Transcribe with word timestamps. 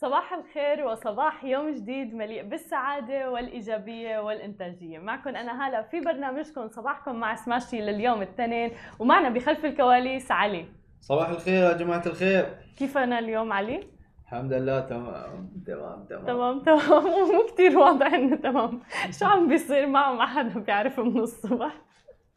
صباح 0.00 0.32
الخير 0.32 0.86
وصباح 0.86 1.44
يوم 1.44 1.70
جديد 1.70 2.14
مليء 2.14 2.42
بالسعادة 2.42 3.30
والإيجابية 3.30 4.18
والإنتاجية. 4.18 4.98
معكم 4.98 5.36
أنا 5.36 5.66
هلا 5.66 5.82
في 5.82 6.00
برنامجكم 6.00 6.68
صباحكم 6.68 7.14
مع 7.14 7.34
سماشي 7.34 7.80
لليوم 7.80 8.22
الاثنين 8.22 8.70
ومعنا 8.98 9.28
بخلف 9.28 9.64
الكواليس 9.64 10.30
علي. 10.32 10.66
صباح 11.00 11.28
الخير 11.28 11.64
يا 11.64 11.72
جماعة 11.72 12.02
الخير. 12.06 12.46
كيف 12.78 12.98
أنا 12.98 13.18
اليوم 13.18 13.52
علي؟ 13.52 13.80
الحمد 14.24 14.52
لله 14.52 14.80
تمام. 14.80 15.50
تمام 15.66 16.04
تمام. 16.04 16.26
تمام 16.26 16.60
تمام. 16.60 17.02
مو 17.34 17.46
كثير 17.54 17.78
واضح 17.78 18.14
إنه 18.14 18.36
تمام. 18.36 18.80
شو 19.18 19.26
عم 19.26 19.48
بيصير 19.48 19.86
معه؟ 19.86 20.12
ما 20.12 20.26
حدا 20.26 20.58
بيعرف 20.60 21.00
من 21.00 21.18
الصبح. 21.20 21.72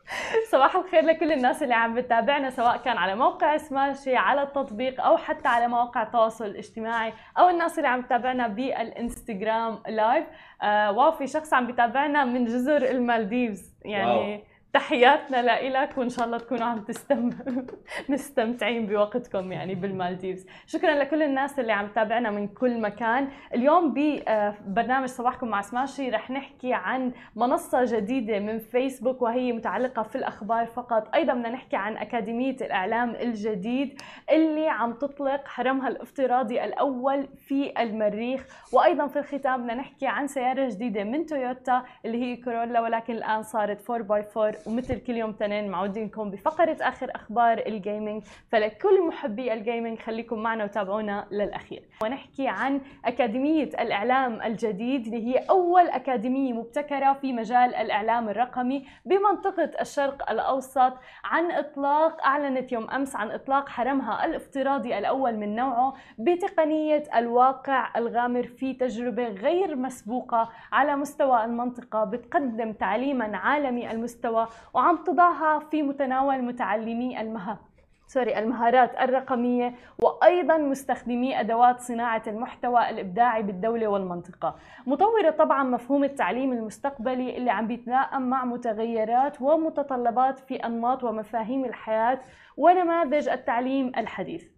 صباح 0.52 0.76
الخير 0.76 1.06
لكل 1.06 1.32
الناس 1.32 1.64
اللي 1.64 1.74
عم 1.74 1.96
بتابعنا 1.96 2.50
سواء 2.50 2.78
كان 2.78 2.98
على 2.98 3.16
موقع 3.16 3.58
سماشي 3.58 4.16
على 4.16 4.44
التطبيق 4.44 5.02
أو 5.02 5.18
حتى 5.18 5.48
على 5.48 5.68
مواقع 5.68 6.04
التواصل 6.04 6.46
الاجتماعي 6.46 7.14
أو 7.40 7.50
الناس 7.50 7.78
اللي 7.78 7.88
عم 7.88 8.02
تتابعنا 8.02 8.48
بالإنستغرام 8.48 9.80
live 9.88 10.26
آه 10.62 10.92
wow 10.92 11.12
في 11.12 11.28
شخص 11.28 11.54
عم 11.54 11.68
بيتابعنا 11.68 12.26
من 12.26 12.46
جزر 12.46 12.90
المالديفز 12.90 13.74
يعني 13.86 14.12
wow. 14.12 14.53
تحياتنا 14.74 15.42
لإلك 15.42 15.98
وإن 15.98 16.10
شاء 16.10 16.26
الله 16.26 16.38
تكونوا 16.38 16.66
عم 16.66 16.80
تستم... 16.80 17.30
مستمتعين 18.10 18.86
بوقتكم 18.88 19.52
يعني 19.52 19.76
بالمالديفز. 19.76 20.46
شكرا 20.68 20.96
لكل 20.96 21.24
الناس 21.24 21.60
اللي 21.60 21.72
عم 21.72 21.88
تتابعنا 21.88 22.32
من 22.32 22.48
كل 22.48 22.82
مكان. 22.82 23.28
اليوم 23.54 23.94
ببرنامج 23.94 25.08
صباحكم 25.08 25.48
مع 25.48 25.62
سماشي. 25.62 26.10
رح 26.10 26.32
نحكي 26.32 26.74
عن 26.74 27.12
منصة 27.36 27.86
جديدة 27.86 28.40
من 28.40 28.60
فيسبوك 28.60 29.22
وهي 29.22 29.52
متعلقة 29.52 30.04
في 30.04 30.16
الأخبار 30.16 30.66
فقط. 30.66 31.16
أيضا 31.16 31.34
بدنا 31.34 31.50
نحكي 31.50 31.76
عن 31.76 31.98
أكاديمية 31.98 32.56
الإعلام 32.62 33.16
الجديد 33.16 34.02
اللي 34.32 34.70
عم 34.70 34.94
تطلق 34.94 35.48
حرمها 35.48 35.88
الافتراضي 35.88 36.64
الأول 36.64 37.28
في 37.48 37.74
المريخ. 37.80 38.46
وأيضا 38.72 39.08
في 39.08 39.20
الختام 39.20 39.62
بدنا 39.62 39.74
نحكي 39.74 40.08
عن 40.08 40.28
سيارة 40.28 40.70
جديدة 40.70 41.04
من 41.04 41.26
تويوتا 41.26 41.84
اللي 42.06 42.22
هي 42.22 42.36
كورولا 42.36 42.82
ولكن 42.82 43.14
الآن 43.14 43.44
صارت 43.44 43.92
4x4 43.92 44.63
ومثل 44.68 45.00
كل 45.00 45.18
يوم 45.18 45.32
تنين 45.32 45.70
معودينكم 45.72 46.30
بفقرة 46.32 46.78
آخر 46.82 47.12
أخبار 47.16 47.64
الجيمنج 47.68 48.24
فلكل 48.52 49.08
محبي 49.08 49.54
الجيمنج 49.54 50.00
خليكم 50.00 50.40
معنا 50.40 50.64
وتابعونا 50.64 51.28
للأخير. 51.32 51.84
ونحكي 52.04 52.48
عن 52.48 52.82
أكاديمية 53.06 53.64
الإعلام 53.64 54.42
الجديد 54.42 55.06
اللي 55.06 55.28
هي 55.28 55.38
أول 55.50 55.88
أكاديمية 55.88 56.54
مبتكرة 56.54 57.14
في 57.14 57.34
مجال 57.34 57.76
الإعلام 57.76 58.30
الرقمي 58.30 58.86
بمنطقة 59.06 59.72
الشرق 59.82 60.32
الأوسط. 60.32 60.94
عن 61.24 61.52
إطلاق 61.52 62.26
أعلنت 62.26 62.72
يوم 62.72 62.90
أمس 62.90 63.16
عن 63.16 63.32
إطلاق 63.32 63.70
حرمها 63.70 64.26
الافتراضي 64.26 64.98
الأول 64.98 65.36
من 65.38 65.56
نوعه 65.56 65.94
بتقنية 66.18 67.04
الواقع 67.16 67.90
الغامر 67.98 68.44
في 68.44 68.74
تجربة 68.74 69.28
غير 69.28 69.76
مسبوقة 69.76 70.50
على 70.72 70.96
مستوى 70.96 71.46
المنطقة 71.46 72.04
بتقدم 72.04 72.74
تعليما 72.74 73.38
عالمي 73.38 73.92
المستوى 73.92 74.48
وعم 74.74 74.98
تضعها 74.98 75.60
في 75.60 75.84
متناول 75.84 76.42
متعلمي 76.42 77.22
المها 77.22 77.60
سوري 78.08 78.40
المهارات 78.40 79.02
الرقمية 79.02 79.74
وأيضا 80.02 80.58
مستخدمي 80.58 81.40
أدوات 81.40 81.80
صناعة 81.80 82.22
المحتوى 82.28 82.90
الإبداعي 82.90 83.44
بالدولة 83.44 83.88
والمنطقة. 83.88 84.56
مطورة 84.88 85.30
طبعا 85.30 85.64
مفهوم 85.64 86.04
التعليم 86.04 86.54
المستقبلي 86.54 87.38
اللي 87.38 87.52
عم 87.52 87.68
بيتلائم 87.68 88.22
مع 88.22 88.46
متغيرات 88.46 89.42
ومتطلبات 89.42 90.40
في 90.40 90.56
أنماط 90.56 91.04
ومفاهيم 91.04 91.66
الحياة 91.66 92.20
ونماذج 92.58 93.30
التعليم 93.30 93.92
الحديث. 93.98 94.53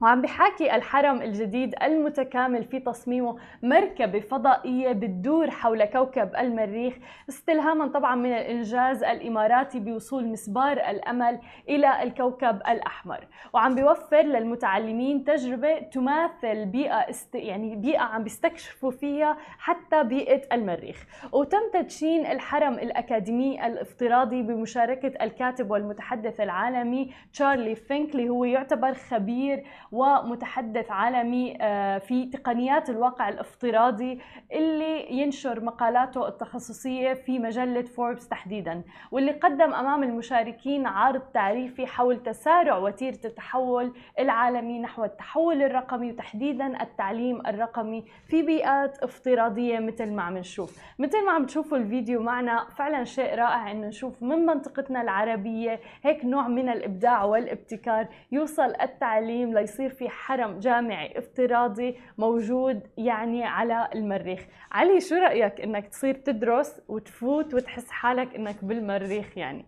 وعم 0.00 0.22
بحاكي 0.22 0.74
الحرم 0.76 1.22
الجديد 1.22 1.74
المتكامل 1.82 2.64
في 2.64 2.80
تصميمه 2.80 3.36
مركبة 3.62 4.20
فضائية 4.20 4.92
بتدور 4.92 5.50
حول 5.50 5.84
كوكب 5.84 6.30
المريخ 6.38 6.94
استلهاما 7.28 7.86
طبعا 7.86 8.14
من 8.14 8.32
الإنجاز 8.32 9.02
الإماراتي 9.04 9.80
بوصول 9.80 10.26
مسبار 10.26 10.72
الأمل 10.72 11.38
إلى 11.68 12.02
الكوكب 12.02 12.56
الأحمر. 12.68 13.26
وعم 13.52 13.74
بيوفر 13.74 14.22
للمتعلمين 14.22 15.24
تجربة 15.24 15.78
تماثل 15.78 16.66
بيئة 16.66 17.10
است... 17.10 17.34
يعني 17.34 17.76
بيئة 17.76 18.00
عم 18.00 18.22
بيستكشفوا 18.24 18.90
فيها 18.90 19.36
حتى 19.58 20.02
بيئة 20.04 20.42
المريخ. 20.54 21.06
وتم 21.32 21.70
تدشين 21.72 22.26
الحرم 22.26 22.74
الأكاديمي 22.74 23.66
الافتراضي 23.66 24.42
بمشاركة 24.42 25.24
الكاتب 25.24 25.70
والمتحدث 25.70 26.40
العالمي 26.40 27.12
تشارلي 27.32 27.74
فينك 27.74 28.10
اللي 28.14 28.28
هو 28.28 28.44
يعتبر 28.44 28.94
خبير 28.94 29.64
ومتحدث 29.92 30.90
عالمي 30.90 31.58
آه، 31.60 31.98
في 31.98 32.26
تقنيات 32.26 32.90
الواقع 32.90 33.28
الافتراضي 33.28 34.20
اللي 34.52 35.12
ينشر 35.12 35.64
مقالاته 35.64 36.28
التخصصية 36.28 37.14
في 37.14 37.38
مجلة 37.38 37.82
فوربس 37.82 38.28
تحديدا 38.28 38.82
واللي 39.10 39.32
قدم 39.32 39.74
أمام 39.74 40.02
المشاركين 40.02 40.86
عرض 40.86 41.20
تعريفي 41.20 41.86
حول 41.86 42.22
تسارع 42.22 42.76
وتيرة 42.76 43.18
التحول 43.24 43.92
العالمي 44.18 44.78
نحو 44.78 45.04
التحول 45.04 45.62
الرقمي 45.62 46.12
وتحديدا 46.12 46.82
التعليم 46.82 47.46
الرقمي 47.46 48.04
في 48.28 48.42
بيئات 48.42 48.98
افتراضية 48.98 49.78
مثل 49.78 50.12
ما 50.12 50.22
عم 50.22 50.38
نشوف. 50.38 50.78
مثل 50.98 51.26
ما 51.26 51.32
عم 51.32 51.46
تشوفوا 51.46 51.78
الفيديو 51.78 52.22
معنا 52.22 52.66
فعلا 52.76 53.04
شيء 53.04 53.34
رائع 53.34 53.70
انه 53.70 53.86
نشوف 53.86 54.22
من 54.22 54.46
منطقتنا 54.46 55.02
العربية 55.02 55.80
هيك 56.02 56.24
نوع 56.24 56.48
من 56.48 56.68
الإبداع 56.68 57.24
والابتكار 57.24 58.06
يوصل 58.32 58.72
التعليم 58.82 59.54
ليصير 59.54 59.75
يصير 59.76 59.90
في 59.90 60.08
حرم 60.08 60.58
جامعي 60.58 61.18
افتراضي 61.18 61.98
موجود 62.18 62.82
يعني 62.96 63.44
على 63.44 63.88
المريخ. 63.94 64.46
علي 64.72 65.00
شو 65.00 65.14
رأيك 65.14 65.60
إنك 65.60 65.88
تصير 65.88 66.14
تدرس 66.14 66.80
وتفوت 66.88 67.54
وتحس 67.54 67.90
حالك 67.90 68.34
إنك 68.34 68.64
بالمريخ 68.64 69.38
يعني؟ 69.38 69.66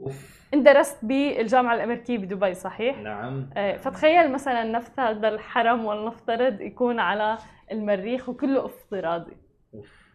أوف. 0.00 0.48
انت 0.54 0.66
درست 0.66 1.04
بالجامعة 1.04 1.74
الأمريكية 1.74 2.18
بدبي 2.18 2.54
صحيح؟ 2.54 2.98
نعم. 2.98 3.50
آه، 3.56 3.76
فتخيل 3.76 4.32
مثلا 4.32 4.64
نفس 4.64 5.00
هذا 5.00 5.28
الحرم 5.28 5.84
ولنفترض 5.84 6.60
يكون 6.60 7.00
على 7.00 7.38
المريخ 7.72 8.28
وكله 8.28 8.66
افتراضي. 8.66 9.36
أوف. 9.74 10.10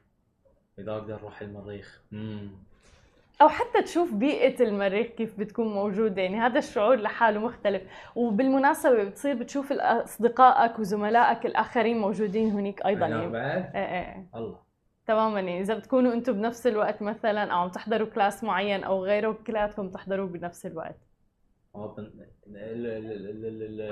إذا 0.79 0.91
أقدر 0.91 1.15
أروح 1.15 1.41
المريخ. 1.41 2.01
مم. 2.11 2.49
أو 3.41 3.49
حتى 3.49 3.81
تشوف 3.81 4.13
بيئة 4.13 4.63
المريخ 4.63 5.07
كيف 5.07 5.39
بتكون 5.39 5.73
موجودة. 5.73 6.21
يعني 6.21 6.37
هذا 6.37 6.59
الشعور 6.59 6.95
لحاله 6.95 7.39
مختلف. 7.39 7.81
وبالمناسبة 8.15 9.03
بتصير 9.03 9.35
بتشوف 9.35 9.71
اصدقائك 9.71 10.79
وزملائك 10.79 11.45
الآخرين 11.45 11.97
موجودين 11.97 12.51
هناك 12.51 12.85
أيضا. 12.85 13.07
يعني 13.07 13.29
بعد؟ 13.29 13.75
إيه 13.75 13.81
إيه. 13.81 14.29
الله. 14.35 14.59
تماما. 15.07 15.39
يعني 15.39 15.61
إذا 15.61 15.77
بتكونوا 15.77 16.13
أنتم 16.13 16.33
بنفس 16.33 16.67
الوقت 16.67 17.01
مثلا 17.01 17.53
أو 17.53 17.57
عم 17.57 17.69
تحضروا 17.69 18.07
كلاس 18.07 18.43
معين 18.43 18.83
أو 18.83 19.05
غيره 19.05 19.37
كلياتكم 19.47 19.89
تحضروه 19.89 20.27
بنفس 20.27 20.65
الوقت. 20.65 20.99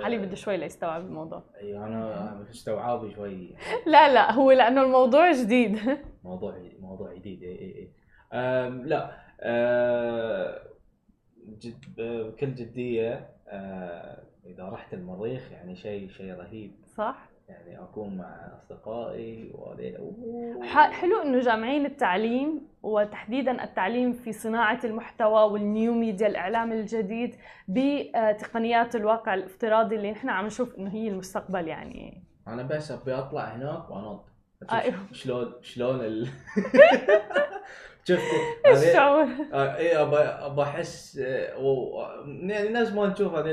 علي 0.04 0.18
بده 0.18 0.36
شوي 0.36 0.58
ليستوعب 0.58 1.02
الموضوع. 1.02 1.44
أيوه 1.62 1.88
أنا 1.88 2.46
استوعابي 2.52 3.14
شوي. 3.16 3.56
لا 3.86 4.14
لا 4.14 4.32
هو 4.32 4.52
لأنه 4.52 4.84
الموضوع 4.84 5.32
جديد. 5.32 5.80
موضوع 6.24 6.56
موضوع 6.80 7.14
جديد. 7.14 7.44
اي 7.44 7.50
اي 7.50 7.92
اي 8.34 8.70
لا. 8.70 9.23
جد 11.48 11.84
بكل 11.98 12.56
جدية 12.56 13.30
آه، 13.48 14.24
إذا 14.46 14.70
رحت 14.70 14.94
المريخ 14.94 15.52
يعني 15.52 15.76
شيء 15.76 16.10
شيء 16.10 16.34
رهيب. 16.34 16.72
صح؟ 16.98 17.30
يعني 17.50 17.84
أكون 17.84 18.18
مع 18.18 18.58
أصدقائي 18.58 19.54
حلو 20.92 21.22
إنه 21.22 21.40
جامعين 21.40 21.86
التعليم 21.86 22.68
وتحديدا 22.84 23.64
التعليم 23.64 24.14
في 24.14 24.32
صناعة 24.32 24.80
المحتوى 24.84 25.52
وال 25.52 25.69
new 25.69 25.94
media 25.94 26.28
الإعلام 26.28 26.72
الجديد 26.72 27.36
بتقنيات 27.68 28.96
الواقع 28.96 29.34
الافتراضي 29.34 29.96
اللي 29.96 30.12
نحن 30.12 30.30
عم 30.30 30.46
نشوف 30.46 30.76
إنه 30.76 30.92
هي 30.92 31.08
المستقبل 31.08 31.68
يعني. 31.68 32.24
أنا 32.48 32.64
بس 32.64 32.92
أبي 32.92 33.14
أطلع 33.14 33.44
هناك 33.44 33.90
وأنط. 33.90 34.26
أيوه. 34.72 34.96
شلون 35.12 35.54
شلون 35.62 36.02
ال... 36.02 36.28
شفتي؟ 38.06 38.36
الشعور 38.74 39.28
آه 39.54 39.76
اي 39.78 40.02
ابى 40.02 40.18
ابى 40.18 40.62
أحس 40.62 41.18
آه، 41.18 42.26
يعني 42.26 42.68
الناس 42.68 42.92
ما 42.92 43.08
نشوف 43.08 43.34
هذه 43.34 43.52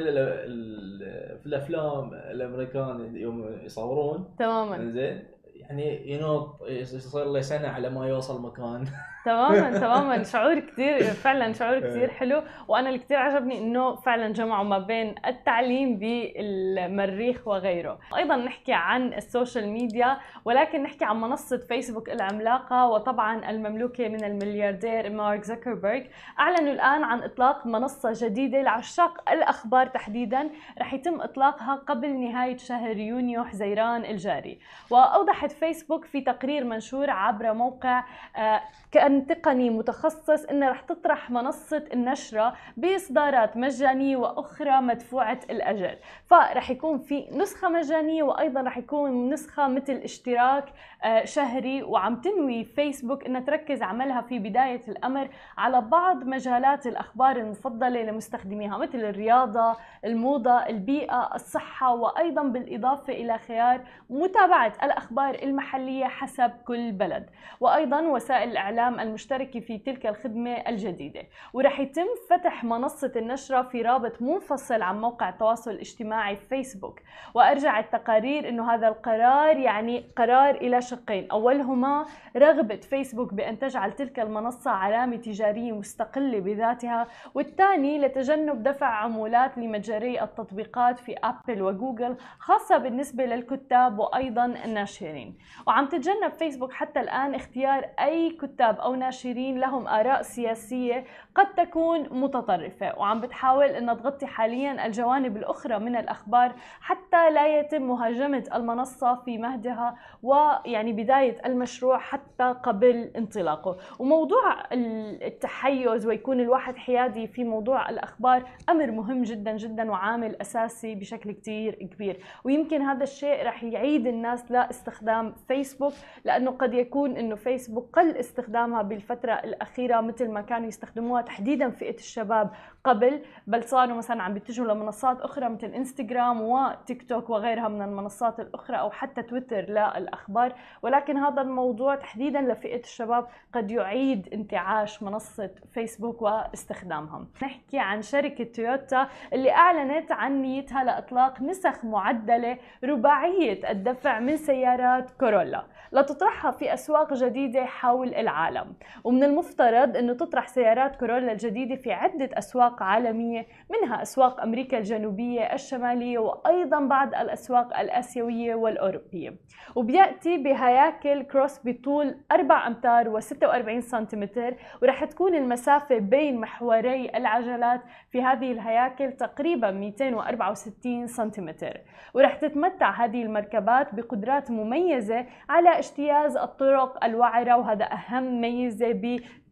في 1.41 1.47
الأفلام 1.47 2.15
الأمريكان 2.15 3.17
يوم 3.17 3.61
يصورون. 3.65 4.35
تماما. 4.39 4.91
زين؟ 4.93 5.25
يعني 5.55 6.13
ينط 6.13 6.61
يصير 6.69 7.25
له 7.25 7.41
سنة 7.41 7.69
على 7.69 7.91
ما 7.91 8.09
يوصل 8.09 8.43
مكان. 8.43 8.85
تماما 9.25 9.79
تماما. 9.81 10.23
شعور 10.23 10.59
كثير 10.61 11.03
فعلا 11.03 11.53
شعور 11.53 11.79
كثير 11.91 12.11
حلو. 12.11 12.43
وأنا 12.69 12.89
اللي 12.89 12.99
كثير 12.99 13.17
عجبني 13.19 13.59
إنه 13.59 13.95
فعلا 13.95 14.33
جمعوا 14.33 14.65
ما 14.65 14.79
بين 14.79 15.15
التعليم 15.27 15.97
بالمريخ 15.99 17.49
وغيره. 17.49 17.99
أيضا 18.17 18.37
نحكي 18.37 18.73
عن 18.73 19.13
ال 19.15 19.22
social 19.22 19.69
media 19.69 20.17
ولكن 20.45 20.83
نحكي 20.83 21.05
عن 21.05 21.21
منصة 21.21 21.57
فيسبوك 21.69 22.11
العملاقة. 22.11 22.87
وطبعا 22.87 23.51
المملوكة 23.51 24.09
من 24.09 24.25
الملياردير 24.25 25.11
مارك 25.11 25.43
زكربرج 25.45 26.07
أعلنوا 26.39 26.73
الآن 26.73 27.05
عن 27.05 27.23
إطلاق 27.23 27.67
منصة 27.67 28.13
جديدة 28.15 28.63
لعشاق 28.63 29.31
الأخبار 29.31 29.87
تحديدا. 29.87 30.51
رح 30.81 30.95
يتم 30.95 31.21
إطلاقها 31.21 31.75
قبل 31.75 32.21
نهاية 32.21 32.57
شهر 32.57 32.97
يونيو 32.97 33.45
حزيران 33.45 34.05
الجاري. 34.05 34.59
وأوضحت 34.91 35.53
فيسبوك 35.53 36.05
في 36.05 36.21
تقرير 36.21 36.65
منشور 36.65 37.11
عبر 37.11 37.53
موقع 37.53 38.05
آه، 38.37 38.61
كان 39.11 39.27
تقني 39.27 39.71
متخصص 39.71 40.45
إنها 40.45 40.71
رح 40.71 40.81
تطرح 40.81 41.31
منصة 41.31 41.85
النشرة 41.93 42.55
بإصدارات 42.77 43.57
مجانية 43.57 44.17
وأخرى 44.17 44.81
مدفوعة 44.81 45.41
الاجر 45.51 45.97
فرح 46.27 46.71
يكون 46.71 46.99
في 46.99 47.27
نسخة 47.33 47.69
مجانية 47.69 48.23
وأيضا 48.23 48.61
رح 48.63 48.79
يكون 48.79 49.31
نسخة 49.31 49.69
مثل 49.69 49.93
اشتراك 49.93 50.65
آه، 51.05 51.25
شهري 51.25 51.83
وعم 51.83 52.17
تنوي 52.17 52.65
فيسبوك 52.65 53.27
إنها 53.27 53.41
تركز 53.41 53.83
عملها 53.83 54.21
في 54.21 54.39
بداية 54.39 54.81
الأمر 54.89 55.29
على 55.59 55.81
بعض 55.81 56.25
مجالات 56.25 56.87
الأخبار 56.87 57.37
المفضلة 57.37 58.03
لمستخدميها 58.03 58.79
مثل 58.79 58.99
الرياضة، 58.99 59.77
الموضة، 60.05 60.67
البيئة، 60.67 61.35
الصحة 61.35 61.95
وأيضا 61.95 62.43
بالإضافة 62.43 63.13
إلى 63.13 63.39
خيار 63.39 63.81
متابعة 64.11 64.73
الأخبار 64.83 65.35
المحلية 65.43 66.05
حسب 66.05 66.51
كل 66.67 66.93
بلد، 66.93 67.31
وأيضا 67.61 68.01
وسائل 68.01 68.51
الإعلام 68.51 69.00
المشتركه 69.03 69.61
في 69.61 69.79
تلك 69.79 70.07
الخدمة 70.07 70.51
الجديدة، 70.51 71.23
ورح 71.53 71.81
يتم 71.81 72.07
فتح 72.31 72.65
منصة 72.65 73.13
النشرة 73.17 73.63
في 73.63 73.83
رابط 73.83 74.23
منفصل 74.23 74.83
عن 74.83 75.01
موقع 75.01 75.29
التواصل 75.29 75.71
الاجتماعي 75.71 76.37
فيسبوك، 76.37 77.01
وارجعت 77.35 77.93
تقارير 77.93 78.49
إنه 78.49 78.75
هذا 78.75 78.89
القرار 78.89 79.57
يعني 79.57 80.05
قرار 80.17 80.55
إلى 80.55 80.81
شقين. 80.81 81.31
أولهما 81.31 82.07
رغبة 82.37 82.77
فيسبوك 82.77 83.35
بأن 83.35 83.59
تجعل 83.59 83.93
تلك 83.93 84.21
المنصة 84.21 84.71
علامة 84.71 85.17
تجارية 85.17 85.73
مستقلة 85.73 86.41
بذاتها. 86.41 87.07
والثاني 87.35 87.99
لتجنب 87.99 88.63
دفع 88.63 88.87
عمولات 88.87 89.59
لمتجري 89.59 90.23
التطبيقات 90.23 90.99
في 90.99 91.15
أبل 91.25 91.63
وجوجل 91.63 92.17
خاصة 92.39 92.79
بالنسبة 92.79 93.25
للكتاب 93.25 93.99
وأيضا 93.99 94.45
الناشرين. 94.45 95.39
وعم 95.67 95.87
تتجنب 95.87 96.33
فيسبوك 96.39 96.73
حتى 96.73 97.01
الآن 97.01 97.35
اختيار 97.35 97.85
أي 98.01 98.31
كتاب 98.31 98.79
أو 98.79 98.90
ناشرين 98.97 99.59
لهم 99.59 99.87
آراء 99.87 100.23
سياسية 100.23 101.05
قد 101.35 101.55
تكون 101.55 102.09
متطرفة 102.11 102.99
وعم 102.99 103.21
بتحاول 103.21 103.65
أن 103.65 103.97
تغطي 103.97 104.27
حاليا 104.27 104.87
الجوانب 104.87 105.37
الأخرى 105.37 105.79
من 105.79 105.97
الأخبار 105.97 106.53
حتى 106.81 107.31
لا 107.31 107.59
يتم 107.59 107.83
مهاجمة 107.83 108.45
المنصة 108.55 109.15
في 109.15 109.39
مهدها 109.39 109.97
ويعني 110.23 110.93
بداية 110.93 111.47
المشروع 111.47 111.99
حتى 111.99 112.55
قبل 112.63 113.11
انطلاقه. 113.17 113.77
وموضوع 113.99 114.57
التحيز 114.73 116.07
ويكون 116.07 116.41
الواحد 116.41 116.77
حيادي 116.77 117.27
في 117.27 117.45
موضوع 117.45 117.91
الأخبار 117.91 118.43
أمر 118.69 118.91
مهم 118.91 119.23
جدا 119.23 119.57
جدا 119.57 119.91
وعامل 119.91 120.37
أساسي 120.41 120.95
بشكل 120.95 121.33
كتير 121.33 121.75
كبير. 121.75 122.21
ويمكن 122.45 122.83
هذا 122.83 123.03
الشيء 123.03 123.47
رح 123.47 123.65
يعيد 123.65 124.07
الناس 124.07 124.51
لاستخدام 124.51 125.35
فيسبوك 125.49 125.93
لأنه 126.25 126.51
قد 126.51 126.75
يكون 126.75 127.17
أنه 127.17 127.35
فيسبوك 127.35 127.99
قل 127.99 128.17
استخدامها 128.17 128.83
بالفترة 128.83 129.33
الأخيرة 129.33 130.01
مثل 130.01 130.31
ما 130.31 130.41
كانوا 130.41 130.69
يستخدموها 130.69 131.20
تحديدا 131.21 131.71
فئة 131.71 131.95
الشباب 131.95 132.51
قبل 132.85 133.23
بل 133.47 133.65
صاروا 133.65 133.97
مثلا 133.97 134.23
عم 134.23 134.35
بيتجهوا 134.35 134.67
لمنصات 134.67 135.21
أخرى 135.21 135.49
مثل 135.49 135.67
إنستغرام 135.67 136.41
وتيك 136.41 137.09
توك 137.09 137.31
وغيرها 137.31 137.69
من 137.69 137.83
المنصات 137.83 138.41
الأخرى 138.41 138.77
أو 138.77 138.91
حتى 138.91 139.23
تويتر 139.23 139.61
للأخبار. 139.61 140.53
ولكن 140.83 141.17
هذا 141.17 141.43
الموضوع 141.43 141.95
تحديدا 141.95 142.41
لفئة 142.41 142.81
الشباب 142.81 143.27
قد 143.53 143.71
يعيد 143.71 144.29
انتعاش 144.33 145.03
منصة 145.03 145.51
فيسبوك 145.73 146.23
واستخدامها 146.23 147.27
نحكي 147.43 147.79
عن 147.79 148.03
شركة 148.03 148.45
تويوتا 148.45 149.09
اللي 149.33 149.51
أعلنت 149.53 150.13
عن 150.13 150.43
نيتها 150.43 150.85
لإطلاق 150.85 151.43
نسخ 151.43 151.85
معدلة 151.85 152.59
رباعية 152.85 153.71
الدفع 153.71 154.21
من 154.21 154.37
سيارات 154.37 155.11
كورولا. 155.11 155.67
لتطرحها 155.93 156.51
في 156.51 156.75
أسواق 156.75 157.15
جديدة 157.15 157.65
حول 157.65 158.15
العالم. 158.15 158.75
ومن 159.05 159.25
المفترض 159.25 159.97
أنه 159.97 160.13
تطرح 160.13 160.49
سيارات 160.49 160.97
كورولا 160.97 161.33
الجديدة 161.33 161.77
في 161.77 161.93
عدة 161.93 162.29
أسواق 162.71 162.83
عالمية 162.83 163.47
منها 163.71 164.03
أسواق 164.03 164.41
أمريكا 164.41 164.79
الجنوبية 164.79 165.41
الشمالية 165.41 166.19
وأيضا 166.19 166.81
بعض 166.81 167.15
الأسواق 167.15 167.79
الآسيوية 167.79 168.55
والأوروبية. 168.55 169.35
وبيأتي 169.75 170.39
بهياكل 170.39 171.23
كروس 171.23 171.61
بطول 171.65 172.17
4 172.33 172.67
أمتار 172.67 173.21
و46 173.21 173.79
سنتيمتر 173.79 174.55
ورح 174.83 175.05
تكون 175.05 175.35
المسافة 175.35 175.99
بين 175.99 176.41
محوري 176.41 177.11
العجلات 177.17 177.81
في 178.13 178.23
هذه 178.23 178.53
الهياكل 178.53 179.13
تقريبا 179.13 179.71
264 179.71 181.07
سنتيمتر. 181.07 181.81
ورح 182.15 182.35
تتمتع 182.35 182.91
هذه 182.91 183.23
المركبات 183.23 183.95
بقدرات 183.95 184.51
مميزة 184.51 185.27
على 185.49 185.79
اجتياز 185.79 186.37
الطرق 186.37 187.05
الوعرة 187.05 187.57
وهذا 187.57 187.85
أهم 187.85 188.41
ميزة 188.41 188.93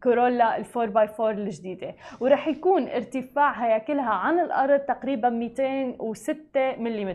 كورولا 0.03 0.57
ال 0.57 0.65
4 0.77 0.85
باي 0.85 1.09
4 1.19 1.31
الجديدة. 1.31 1.95
ورح 2.19 2.47
يكون 2.47 2.87
ارتفاع 2.87 3.51
هياكلها 3.51 4.13
عن 4.13 4.39
الأرض 4.39 4.79
تقريبا 4.79 5.29
206 5.29 6.75
ملم 6.77 7.09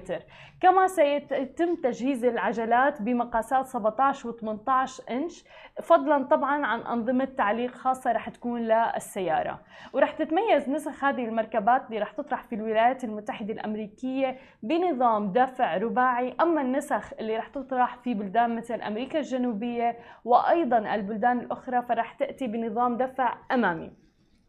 كما 0.61 0.87
سيتم 0.87 1.75
تجهيز 1.75 2.25
العجلات 2.25 3.03
بمقاسات 3.03 3.67
17 3.67 4.29
و 4.29 4.33
18 4.33 5.03
إنش 5.11 5.45
فضلا 5.83 6.25
طبعا 6.25 6.67
عن 6.67 6.81
أنظمة 6.81 7.25
تعليق 7.25 7.71
خاصة 7.71 8.13
رح 8.13 8.29
تكون 8.29 8.61
للسيارة. 8.61 9.61
ورح 9.93 10.13
تتميز 10.13 10.69
نسخ 10.69 11.05
هذه 11.05 11.25
المركبات 11.25 11.87
اللي 11.87 11.99
رح 11.99 12.11
تطرح 12.13 12.43
في 12.43 12.55
الولايات 12.55 13.05
المتحدة 13.05 13.53
الأمريكية 13.53 14.37
بنظام 14.63 15.33
دفع 15.33 15.77
رباعي. 15.77 16.35
أما 16.41 16.61
النسخ 16.61 17.13
اللي 17.21 17.37
رح 17.37 17.49
تطرح 17.49 17.97
في 17.97 18.15
بلدان 18.15 18.57
مثل 18.57 18.81
أمريكا 18.81 19.19
الجنوبية 19.19 19.97
وأيضا 20.25 20.95
البلدان 20.95 21.41
الأخرى 21.41 21.83
فرح 21.83 22.13
تأتي 22.13 22.47
بنظام 22.47 22.74
دفع 22.75 23.39
أمامي. 23.53 24.05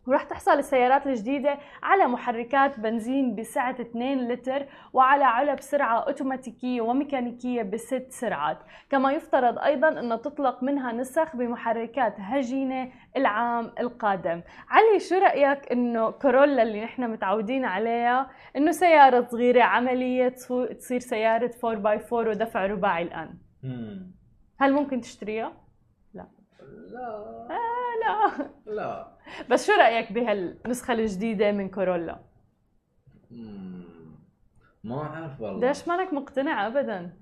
وراح 0.07 0.23
تحصل 0.23 0.51
السيارات 0.51 1.07
الجديدة 1.07 1.57
على 1.83 2.07
محركات 2.07 2.79
بنزين 2.79 3.35
بسعة 3.35 3.75
2 3.81 4.27
لتر 4.27 4.65
وعلى 4.93 5.23
علب 5.23 5.59
سرعة 5.59 5.99
أوتوماتيكية 5.99 6.81
وميكانيكية 6.81 7.63
بست 7.63 8.05
سرعات. 8.09 8.57
كما 8.89 9.11
يفترض 9.13 9.59
أيضا 9.59 9.87
أن 9.87 10.21
تطلق 10.21 10.63
منها 10.63 10.91
نسخ 10.91 11.35
بمحركات 11.35 12.15
هجينة 12.19 12.91
العام 13.17 13.71
القادم. 13.79 14.41
علي 14.69 14.99
شو 14.99 15.15
رأيك 15.15 15.71
أنه 15.71 16.09
كورولا 16.09 16.63
اللي 16.63 16.83
نحن 16.83 17.09
متعودين 17.11 17.65
عليها 17.65 18.29
أنه 18.55 18.71
سيارة 18.71 19.27
صغيرة 19.31 19.63
عملية 19.63 20.35
تصير 20.79 20.99
سيارة 20.99 21.51
4x4 21.51 22.13
ودفع 22.13 22.65
رباعي 22.65 23.03
الآن؟ 23.03 23.37
هل 24.59 24.73
ممكن 24.73 25.01
تشتريها؟ 25.01 25.53
لا. 26.13 26.27
لا. 26.91 27.07
آه. 27.49 27.74
لا. 28.05 28.51
لا. 28.73 29.07
بس 29.49 29.67
شو 29.67 29.73
رأيك 29.73 30.11
بهالنسخة 30.11 30.93
الجديدة 30.93 31.51
من 31.51 31.69
كورولا؟ 31.69 32.19
ما 34.83 35.01
أعرف 35.01 35.41
والله. 35.41 35.67
ليش 35.67 35.87
مانك 35.87 36.13
مقتنع 36.13 36.67
ابدا؟ 36.67 37.13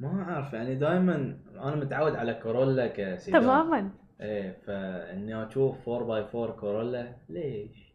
ما 0.00 0.22
أعرف 0.22 0.52
يعني 0.52 0.74
دائما 0.74 1.38
أنا 1.54 1.76
متعود 1.76 2.16
على 2.16 2.34
كورولا 2.34 2.86
كسيدان. 2.86 3.42
تماما. 3.42 3.90
إيه 4.20 4.58
فإني 4.66 5.46
أشوف 5.46 5.88
4 5.88 6.06
باي 6.08 6.42
4 6.42 6.56
كورولا 6.56 7.12
ليش؟ 7.28 7.85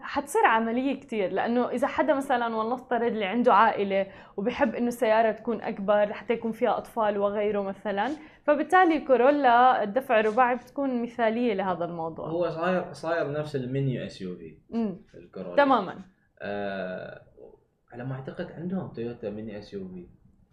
حتصير 0.00 0.46
عملية 0.46 1.00
كتير 1.00 1.32
لأنه 1.32 1.68
إذا 1.68 1.86
حدا 1.86 2.14
مثلا 2.14 2.56
ولنفترض 2.56 3.02
اللي 3.02 3.24
عنده 3.24 3.54
عائلة 3.54 4.06
وبحب 4.36 4.74
إنه 4.74 4.88
السيارة 4.88 5.32
تكون 5.32 5.62
أكبر 5.62 6.04
لحتى 6.04 6.32
يكون 6.32 6.52
فيها 6.52 6.78
أطفال 6.78 7.18
وغيره 7.18 7.62
مثلا 7.62 8.08
فبالتالي 8.44 9.00
كورولا 9.00 9.82
الدفع 9.82 10.20
الرباعي 10.20 10.56
بتكون 10.56 11.02
مثالية 11.02 11.54
لهذا 11.54 11.84
الموضوع. 11.84 12.28
هو 12.28 12.50
صاير 12.50 12.92
صاير 12.92 13.32
نفس 13.32 13.56
ال 13.56 13.66
mini 13.66 14.06
SUV 14.06 15.14
الكورولا. 15.14 15.56
تماما. 15.56 15.94
آه 16.40 17.22
على 17.92 18.04
ما 18.04 18.14
أعتقد 18.14 18.52
عندهم 18.52 18.92
تويوتا 18.92 19.30
mini 19.30 19.58
SUV 19.58 20.06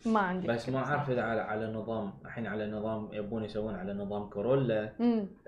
ما 0.09 0.19
عندي 0.19 0.47
بس 0.47 0.69
ما 0.69 0.79
أعرف 0.79 1.09
إذا 1.09 1.21
على 1.21 1.41
على 1.41 1.67
نظام 1.67 2.13
الحين 2.25 2.47
على 2.47 2.71
نظام 2.71 3.09
يبون 3.13 3.43
يسوون 3.43 3.75
على 3.75 3.93
نظام 3.93 4.29
كورولا. 4.29 4.93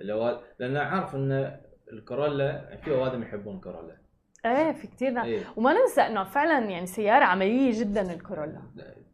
اللي 0.01 0.13
هو 0.13 0.41
لأن 0.59 0.77
اعرف 0.77 1.15
ان 1.15 1.59
الكورولا 1.93 2.77
في 2.83 2.91
اوادم 2.91 3.21
يحبون 3.21 3.59
كورولا 3.59 3.95
إيه 4.45 4.71
في 4.71 4.87
كثير 4.87 5.23
إيه. 5.23 5.43
وما 5.55 5.73
ننسى 5.73 6.01
إنه 6.01 6.23
فعلا 6.23 6.69
يعني 6.69 6.85
سيارة 6.85 7.25
عملية 7.25 7.79
جدا 7.79 8.13
الكورولا. 8.13 8.61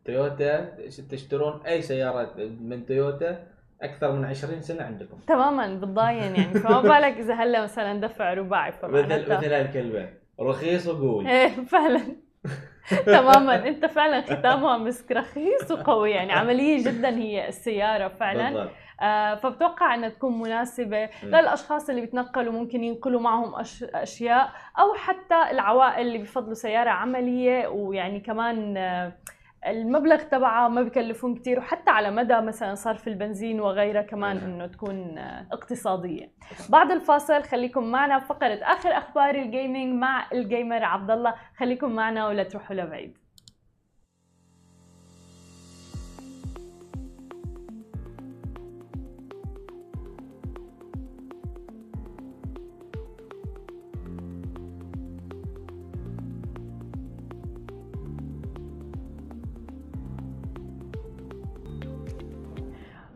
تويوتا 0.06 0.78
تشترون؟ 1.10 1.62
أي 1.66 1.82
سيارة 1.82 2.34
من 2.62 2.86
تويوتا 2.86 3.48
أكثر 3.82 4.12
من 4.12 4.26
20 4.26 4.62
سنة 4.62 4.84
عندكم. 4.84 5.18
تماما 5.28 5.76
بتضاين 5.76 6.36
يعني. 6.36 6.54
فما 6.54 6.82
بالك 6.82 7.18
إذا 7.18 7.34
هلا 7.34 7.64
مثلا 7.64 8.02
دفع 8.02 8.34
رباعي 8.34 8.74
مثل 8.84 9.34
مثل 9.34 9.54
هالكلمة. 9.54 10.10
رخيص 10.40 10.88
وقوي. 10.88 11.30
إيه 11.30 11.48
فعلا. 11.50 12.02
تماما. 13.06 13.68
أنت 13.68 13.86
فعلا 13.86 14.22
ختامها 14.22 14.78
مسك 14.78 15.12
رخيص 15.12 15.72
وقوي 15.72 16.12
يعني. 16.12 16.32
عملية 16.32 16.84
جدا 16.84 17.10
هي 17.10 17.48
السيارة 17.48 18.08
فعلا. 18.08 18.54
بالضبط. 18.54 18.72
فبتوقع 19.36 19.96
إنها 19.96 20.10
تكون 20.10 20.40
مناسبة. 20.40 21.10
للأشخاص 21.24 21.90
اللي 21.90 22.02
بيتنقلوا 22.02 22.54
ممكن 22.54 22.84
ينقلوا 22.84 23.22
معهم. 23.22 23.54
أشياء 23.94 24.52
أو 24.80 24.94
حتى 24.94 25.52
العوائل 25.52 26.08
اللي 26.08 26.18
بفضلوا 26.18 26.54
سيارة 26.54 26.90
عملية 26.90 27.68
ويعني 27.68 28.20
كمان 28.20 28.78
آه 28.78 29.12
المبلغ 29.68 30.18
تبعها 30.18 30.68
ما 30.68 30.82
بكلفون 30.82 31.36
كتير 31.36 31.60
وحتى 31.60 31.92
على 31.92 32.12
مدى 32.12 32.42
مثلا 32.42 32.76
صرف 32.76 33.08
البنزين 33.08 33.62
وغيرها 33.62 34.02
كمان. 34.02 34.38
إنه 34.38 34.68
تكون 34.68 35.18
آه، 35.18 35.46
اقتصادية. 35.52 36.32
بعد 36.70 36.92
الفاصل 36.92 37.44
خليكم 37.44 37.84
معنا 37.84 38.18
بفقره 38.18 38.60
آخر 38.64 38.98
أخبار 38.98 39.36
الجيمنج 39.36 40.00
مع 40.00 40.26
الجيمر 40.32 40.84
عبد 40.84 41.12
الله، 41.12 41.34
خليكم 41.58 41.92
معنا 41.92 42.28
ولا 42.28 42.44
تروحوا 42.44 42.76
لبعيد. 42.76 43.18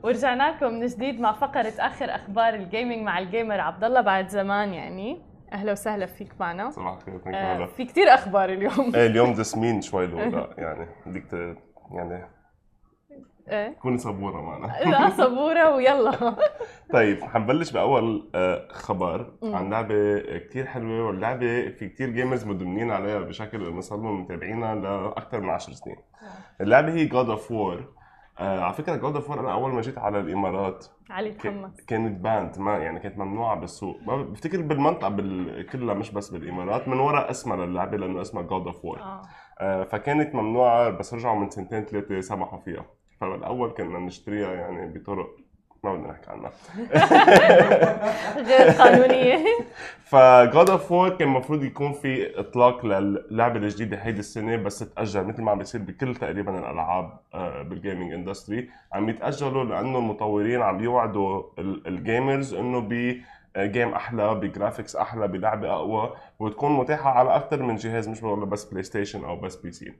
ورجعنا 0.06 0.52
لكم 0.52 0.74
من 0.74 0.86
جديد 0.86 1.20
مع 1.20 1.32
فقرة 1.34 1.74
آخر 1.80 2.16
أخبار 2.16 2.54
ال 2.54 2.61
gaming 2.61 3.04
مع 3.04 3.20
ال 3.20 3.26
gamer 3.26 3.60
عبد 3.60 3.84
الله 3.84 4.02
بعد 4.02 4.28
زمان 4.28 4.74
يعني. 4.74 5.22
أهلا 5.54 5.72
وسهلا 5.72 6.06
فيك 6.06 6.34
معنا. 6.40 6.70
صباح 6.70 6.98
الخير 7.08 7.36
آه 7.36 7.66
في 7.66 7.86
كتير 7.86 8.14
أخبار 8.14 8.50
اليوم. 8.50 8.96
إيه 8.96 9.08
اليوم 9.08 9.34
دسمين 9.34 9.82
شوي 9.82 10.08
لورا 10.08 10.50
يعني 10.58 10.88
بدك 11.06 11.58
يعني 11.92 12.26
إيه. 13.50 13.74
كوني 13.82 13.98
صبورة 13.98 14.42
معنا. 14.42 14.68
لا 14.92 15.10
صبورة 15.10 15.76
ويلا. 15.76 16.36
طيب 16.94 17.24
حنبلش 17.24 17.72
بأول 17.72 18.32
آه، 18.36 18.68
خبر. 18.72 19.34
عن 19.44 19.70
لعبة 19.70 20.22
كتير 20.38 20.66
حلوة 20.66 21.08
واللعبة 21.08 21.70
في 21.70 21.90
كتير 21.90 22.10
gamers 22.10 22.46
مدمنين 22.46 22.92
عليها 22.92 23.20
بشكل 23.20 23.68
انه 23.68 23.82
صار 23.82 23.98
لهم 23.98 24.22
متابعينها 24.22 24.76
لاكثر 24.76 25.40
من 25.42 25.50
10 25.50 25.74
سنين. 25.74 25.98
اللعبة 26.62 26.94
هي 26.94 27.06
God 27.06 27.30
of 27.30 27.52
War 27.52 27.96
على 28.40 28.74
فكرة 28.74 28.96
God 28.96 29.16
of 29.16 29.32
أنا 29.32 29.54
أول 29.54 29.74
ما 29.74 29.82
جيت 29.82 29.98
على 29.98 30.20
الإمارات 30.20 30.86
علي 31.10 31.32
تحمس 31.32 31.82
كانت 31.82 32.22
banned 32.22 32.60
ما 32.60 32.78
يعني 32.78 33.00
كانت 33.00 33.18
ممنوعة 33.18 33.56
بالسوق. 33.56 34.02
ما 34.08 34.24
بفتكر 34.24 34.62
بالمنطقة 34.62 35.10
بال... 35.10 35.66
كلها 35.68 35.94
مش 35.94 36.12
بس 36.12 36.30
بالإمارات 36.30 36.88
من 36.88 37.00
وراء 37.00 37.32
اسمها 37.32 37.66
للعبه 37.66 37.98
لأنه 37.98 38.22
اسمها 38.22 38.44
God 38.44 38.68
of 38.68 38.86
War 38.86 39.00
آه. 39.00 39.22
آه، 39.60 39.84
فكانت 39.84 40.36
ممنوعة 40.36 40.90
بس 40.90 41.14
رجعوا 41.14 41.36
من 41.40 41.50
سنتين 41.50 41.86
ثلاثة 41.86 42.22
سمحوا 42.22 42.60
فيها. 42.60 42.86
فالأول 43.22 43.72
كنا 43.72 44.00
نشتريها 44.00 44.54
يعني 44.54 44.94
بطرق 44.94 45.30
ما 45.90 45.96
بدنا 45.98 46.12
نحكي 46.12 46.32
عنها. 46.32 46.52
غير 48.38 48.70
قانونية. 48.70 49.46
ف 50.04 50.20
God 50.20 50.70
of 50.70 50.92
War 50.92 51.10
كان 51.10 51.28
المفروض 51.28 51.64
يكون 51.64 51.94
في 51.94 52.40
إطلاق 52.40 52.86
للعبة 52.86 53.56
الجديدة 53.60 53.98
هيدي 53.98 54.20
السنة 54.20 54.56
بس 54.56 54.80
تأجل 54.80 55.24
مثل 55.24 55.42
ما 55.42 55.52
عم 55.52 55.58
بيصير 55.58 55.82
بكل 55.82 56.16
تقريبا 56.16 56.60
الألعاب 56.60 57.10
آه، 57.34 57.62
بال 57.62 57.75
gaming 57.75 58.14
industry 58.14 58.70
عم 58.94 59.10
يتأجلوا 59.10 59.64
لأنه 59.64 59.98
المطورين 59.98 60.62
عم 60.62 60.84
يوعدوا 60.84 61.44
ال- 61.60 61.88
ال 61.88 61.97
gamers 61.97 62.54
إنه 62.54 62.80
ب 62.80 63.16
game 63.58 63.94
أحلى 63.94 64.36
ب 64.36 64.42
graphics 64.42 64.96
أحلى 64.96 65.28
بلعبه 65.28 65.74
أقوى 65.74 66.14
وتكون 66.40 66.72
متاحة 66.72 67.10
على 67.10 67.36
أكثر 67.36 67.64
من 67.64 67.76
جهاز 67.76 68.08
مش 68.10 68.22
بقول 68.22 68.46
بس 68.46 68.64
PlayStation 68.66 69.24
أو 69.26 69.36
بس 69.36 69.56
PC 69.56 69.94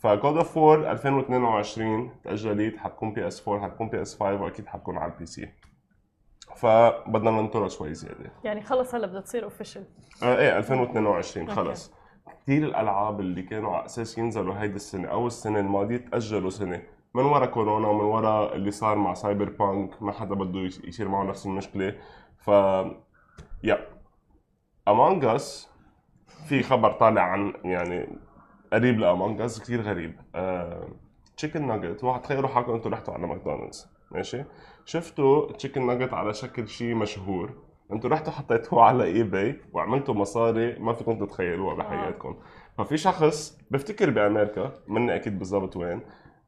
ف 0.00 0.09
God 0.09 0.36
of 0.36 0.56
War 0.56 0.90
2022 0.90 2.10
تأجلت 2.24 2.76
حتكون 2.76 3.12
PS 3.12 3.48
4 3.48 3.64
حتكون 3.70 3.88
PS 3.88 4.14
5 4.22 4.42
وأكيد 4.42 4.66
حتكون 4.66 4.98
على 4.98 5.12
ال 5.12 5.26
PC 5.26 5.48
فبدنا 6.56 7.30
ننطرها 7.30 7.68
شوي 7.68 7.94
زيادة. 7.94 8.30
يعني 8.44 8.60
خلص 8.62 8.94
هلا 8.94 9.06
بدها 9.06 9.20
تصير 9.20 9.44
official 9.44 9.84
آه 10.22 10.38
إيه 10.38 10.58
2022 10.58 11.48
okay. 11.48 11.56
خلص. 11.60 11.92
كثير 12.42 12.64
الألعاب 12.64 13.20
اللي 13.20 13.42
كانوا 13.42 13.76
على 13.76 13.84
أساس 13.84 14.18
ينزلوا 14.18 14.54
هيدي 14.54 14.76
السنة 14.76 15.08
أو 15.08 15.26
السنة 15.26 15.60
الماضية 15.60 15.96
تأجلوا 15.96 16.50
سنة. 16.50 16.82
من 17.14 17.24
ورا 17.24 17.46
كورونا 17.46 17.88
ومن 17.88 18.04
ورا 18.04 18.54
اللي 18.54 18.70
صار 18.70 18.96
مع 18.96 19.14
Cyberpunk 19.14 20.02
ما 20.02 20.12
حدا 20.12 20.34
بده 20.34 20.60
يصير 20.60 21.08
معه 21.08 21.24
نفس 21.24 21.46
المشكلة. 21.46 21.94
ف 22.38 22.48
يا 23.64 23.86
Among 24.88 25.24
Us 25.24 25.68
في 26.48 26.62
خبر 26.62 26.92
طالع 26.92 27.22
عن 27.22 27.52
يعني 27.64 28.18
قريب 28.72 28.98
ل 28.98 29.05
Among 29.05 29.40
Us 29.40 29.62
كثير 29.62 29.80
غريب. 29.80 30.20
chicken 31.36 31.66
nugget 31.66 32.04
واحد 32.04 32.22
تخيلوا 32.22 32.48
حالكم 32.48 32.72
أنتم 32.72 32.92
رحتوا 32.92 33.14
على 33.14 33.26
ماكدونالدز. 33.26 33.90
ماشي؟ 34.10 34.44
شفتوا 34.84 35.52
chicken 35.52 35.86
nugget 35.86 36.14
على 36.14 36.34
شكل 36.34 36.68
شيء 36.68 36.94
مشهور؟ 36.94 37.52
أنتوا 37.92 38.10
رحتوا 38.10 38.32
حطيتوه 38.32 38.82
على 38.82 39.04
eBay 39.04 39.60
وعملتوا 39.72 40.14
مصاري 40.14 40.78
ما 40.78 40.92
فيكم 40.92 41.24
تتخيلوها 41.24 41.74
بحياتكم. 41.74 42.36
ففي 42.78 42.96
شخص 42.96 43.58
بفتكر 43.70 44.10
بأمريكا 44.10 44.72
مني 44.88 45.14
أكيد 45.14 45.38
بالضبط 45.38 45.76
وين 45.76 46.00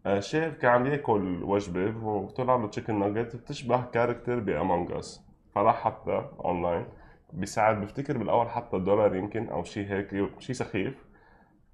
آه، 0.06 0.20
شاف 0.20 0.54
كان 0.54 0.70
عم 0.70 0.87
يأكل 0.87 1.42
وجبة 1.42 2.04
وطلع 2.06 2.56
له 2.56 2.66
chicken 2.66 2.98
nugget 2.98 3.37
بتشبه 3.37 3.84
character 3.84 4.40
ب 4.40 4.49
Among 4.49 4.92
Us. 4.92 5.22
فراح 5.54 5.84
حطها 5.84 6.30
اونلاين 6.44 6.87
بساعد 7.32 7.80
بفتكر 7.80 8.18
بالأول 8.18 8.48
حتى 8.48 8.78
دولار 8.78 9.14
يمكن 9.14 9.48
أو 9.48 9.64
شيء 9.64 9.87
هيك 9.87 10.30
شيء 10.38 10.54
سخيف. 10.54 11.07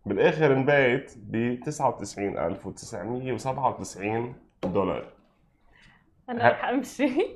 بالآخر 0.06 0.52
انباعت 0.52 1.12
ب 1.16 1.60
99997 1.64 4.34
دولار 4.64 5.12
أنا 6.28 6.48
رح 6.48 6.64
أمشي 6.64 7.08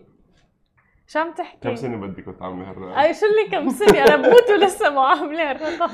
شو 1.11 1.19
عم 1.19 1.33
تحكي؟ 1.35 1.59
كم 1.61 1.75
سنة 1.77 1.97
بدك 1.97 2.25
تعملي 2.39 2.67
هالرقم؟ 2.67 2.99
أي 2.99 3.15
شو 3.15 3.27
اللي 3.27 3.51
كم 3.51 3.71
سنة 3.71 4.05
أنا 4.05 4.17
بموت 4.17 4.51
ولسه 4.51 4.91
معاملة 4.91 5.51
الرقم 5.51 5.89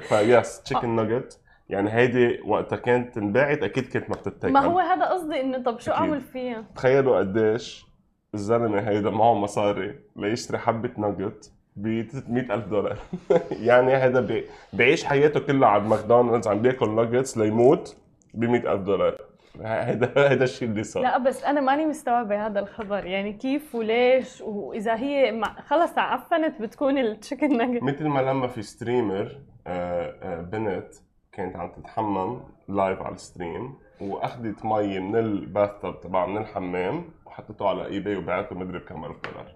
فيس 0.00 0.62
chicken 0.62 0.96
nugget 0.96 1.40
يعني 1.68 1.90
هيدي 1.92 2.40
وقتها 2.44 2.76
كانت 2.76 3.18
انباعت 3.18 3.58
أكيد 3.62 3.84
كانت 3.88 4.10
ما 4.10 4.16
بتتاكل 4.16 4.52
ما 4.52 4.60
هو 4.60 4.78
هذا 4.78 5.04
قصدي 5.04 5.40
إنه 5.40 5.62
طب 5.62 5.80
شو 5.80 5.90
أكيد. 5.90 6.02
أعمل 6.02 6.20
فيها؟ 6.20 6.64
تخيلوا 6.76 7.18
قديش 7.18 7.86
الزلمة 8.34 8.80
هيدا 8.88 9.10
معه 9.10 9.34
مصاري 9.34 9.98
ليشتري 10.16 10.58
حبة 10.58 10.90
nugget 10.98 11.52
ب 11.76 12.02
300 12.02 12.54
ألف 12.54 12.66
دولار. 12.66 12.96
يعني 13.68 13.94
هذا 13.94 14.20
بي- 14.20 14.44
بيعيش 14.72 15.04
حياته 15.04 15.40
كلها 15.40 15.68
على 15.68 15.82
ماكدونالدز 15.82 16.48
عم 16.48 16.62
بياكل 16.62 16.90
ناجتس 16.90 17.38
ليموت 17.38 17.96
ب 18.34 18.44
100 18.44 18.72
ألف 18.72 18.82
دولار. 18.82 19.16
هيدا 19.62 20.12
هيدا 20.30 20.44
الشيء 20.44 20.68
اللي 20.68 20.82
صار. 20.82 21.02
لا 21.02 21.18
بس 21.18 21.44
أنا 21.44 21.60
ماني 21.60 21.86
مستوعبة 21.86 22.46
هذا 22.46 22.60
الخبر. 22.60 23.06
يعني 23.06 23.32
كيف 23.32 23.74
وليش؟ 23.74 24.40
وإذا 24.40 24.94
هي 24.96 25.42
خلص 25.66 25.98
عفنت 25.98 26.62
بتكون 26.62 26.98
ال 26.98 27.05
chicken 27.05 27.56
nugget 27.56 27.82
مثل 27.82 28.06
ما 28.06 28.20
لما 28.20 28.46
في 28.46 28.62
streamer 28.62 29.38
آه، 29.66 30.14
آه، 30.22 30.40
بنت 30.40 30.88
كانت 31.32 31.56
عم 31.56 31.70
تتحمم 31.70 32.40
live 32.68 33.02
على 33.02 33.14
ال 33.14 33.23
stream 33.23 33.74
وأخذت 34.00 34.64
مي 34.64 34.98
من 35.00 35.16
ال 35.16 35.70
bathtub 35.82 36.00
تبعها 36.00 36.26
من 36.26 36.36
الحمام 36.36 37.04
وحطته 37.26 37.68
على 37.68 37.86
eBay 37.86 38.16
وباعته 38.16 38.56
مدري 38.56 38.78
بكم 38.78 39.04
ألف 39.04 39.16
دولار. 39.24 39.54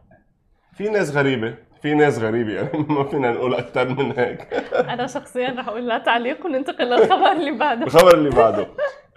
في 0.72 0.88
ناس 0.88 1.16
غريبة. 1.16 1.54
في 1.82 1.94
ناس 1.94 2.18
غريبة 2.18 2.52
يعني 2.52 2.68
ما 2.88 3.04
فينا 3.04 3.32
نقول 3.32 3.54
أكثر 3.54 3.88
من 3.88 4.18
هيك. 4.18 4.54
أنا 4.92 5.06
شخصيا 5.06 5.54
رح 5.58 5.68
أقول 5.68 5.86
لا 5.88 5.98
تعليق 5.98 6.46
وننتقل 6.46 6.84
للخبر 6.84 7.32
اللي 7.32 7.50
بعده. 7.58 7.86
الخبر 7.86 8.14
اللي 8.14 8.30
بعده. 8.30 8.66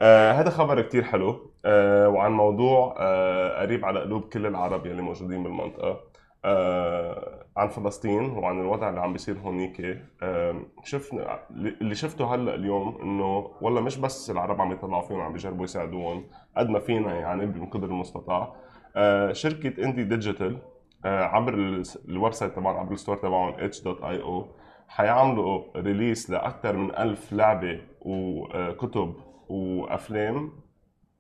آه 0.02 0.32
هذا 0.32 0.50
خبر 0.50 0.82
كتير 0.82 1.04
حلو 1.04 1.52
آه 1.66 2.10
وعن 2.10 2.32
موضوع 2.32 2.96
آه 3.00 3.62
قريب 3.62 3.86
على 3.86 4.00
قلوب 4.00 4.22
كل 4.24 4.46
العرب 4.46 4.86
يلي 4.86 5.02
موجودين 5.02 5.44
بالمنطقة. 5.44 6.00
آه 6.46 7.46
عن 7.58 7.68
فلسطين 7.68 8.30
وعن 8.30 8.62
الوضع 8.62 8.90
اللي 8.90 9.00
عم 9.02 9.14
بيصير 9.14 9.38
هونيك. 9.38 9.98
آه 10.24 10.56
شفنا 10.84 11.40
اللي 11.82 11.96
شفته 11.96 12.36
هلأ 12.36 12.56
اليوم 12.56 12.98
إنه 13.02 13.52
والله 13.62 13.82
مش 13.82 13.98
بس 13.98 14.32
العرب 14.32 14.62
عم 14.62 14.72
يطلعوا 14.72 15.02
فيهم 15.02 15.22
عم 15.22 15.34
بيجربوا 15.34 15.64
يساعدوهم 15.64 16.28
قد 16.58 16.70
ما 16.70 16.80
فينا 16.80 17.14
يعني 17.14 17.46
بقدر 17.46 17.88
المستطاع. 17.88 18.56
آه 18.96 19.32
شركة 19.34 19.84
Indie 19.84 20.04
Digital 20.04 20.58
عبر 21.06 21.54
ال- 21.54 21.84
ال 22.10 22.34
website 22.34 22.56
تبعهم 22.56 22.78
عبر 22.78 22.92
ال 22.94 22.98
store 22.98 23.18
تبعهم 23.18 23.70
itch.io 23.70 24.46
حيعملوا 24.88 25.64
release 25.76 26.30
لاكثر 26.30 26.76
من 26.78 26.96
ألف 26.96 27.34
لعبة 27.34 27.82
وكتب 28.02 29.14
وأفلام 29.50 30.52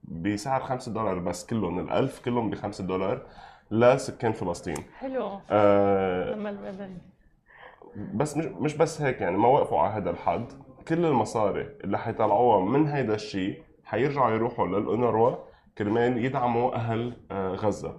بسعر 0.03 0.61
5 0.61 0.91
دولار 0.91 1.19
بس 1.19 1.45
كلهم 1.45 1.79
الألف 1.79 2.19
كلهم 2.25 2.49
ب 2.49 2.55
5 2.55 2.83
دولار 2.83 3.21
لسكان 3.71 4.31
فلسطين. 4.31 4.75
حلو. 4.99 5.29
آه 5.51 6.33
لما 6.33 6.49
البدن 6.49 6.97
بس 8.13 8.37
مش 8.37 8.45
مش 8.45 8.77
بس 8.77 9.01
هيك 9.01 9.21
يعني 9.21 9.37
ما 9.37 9.47
وقفوا 9.47 9.79
على 9.79 9.93
هذا 9.93 10.09
الحد. 10.09 10.45
كل 10.87 11.05
المصاري 11.05 11.69
اللي 11.83 11.97
حيطلعوها 11.97 12.65
من 12.65 12.87
هيدا 12.87 13.13
الشيء 13.15 13.63
حيرجعوا 13.85 14.31
يروحوا 14.31 14.67
للأونروا 14.67 15.35
كرمال 15.77 16.25
يدعموا 16.25 16.75
أهل 16.75 17.13
آه، 17.31 17.49
غزة. 17.55 17.97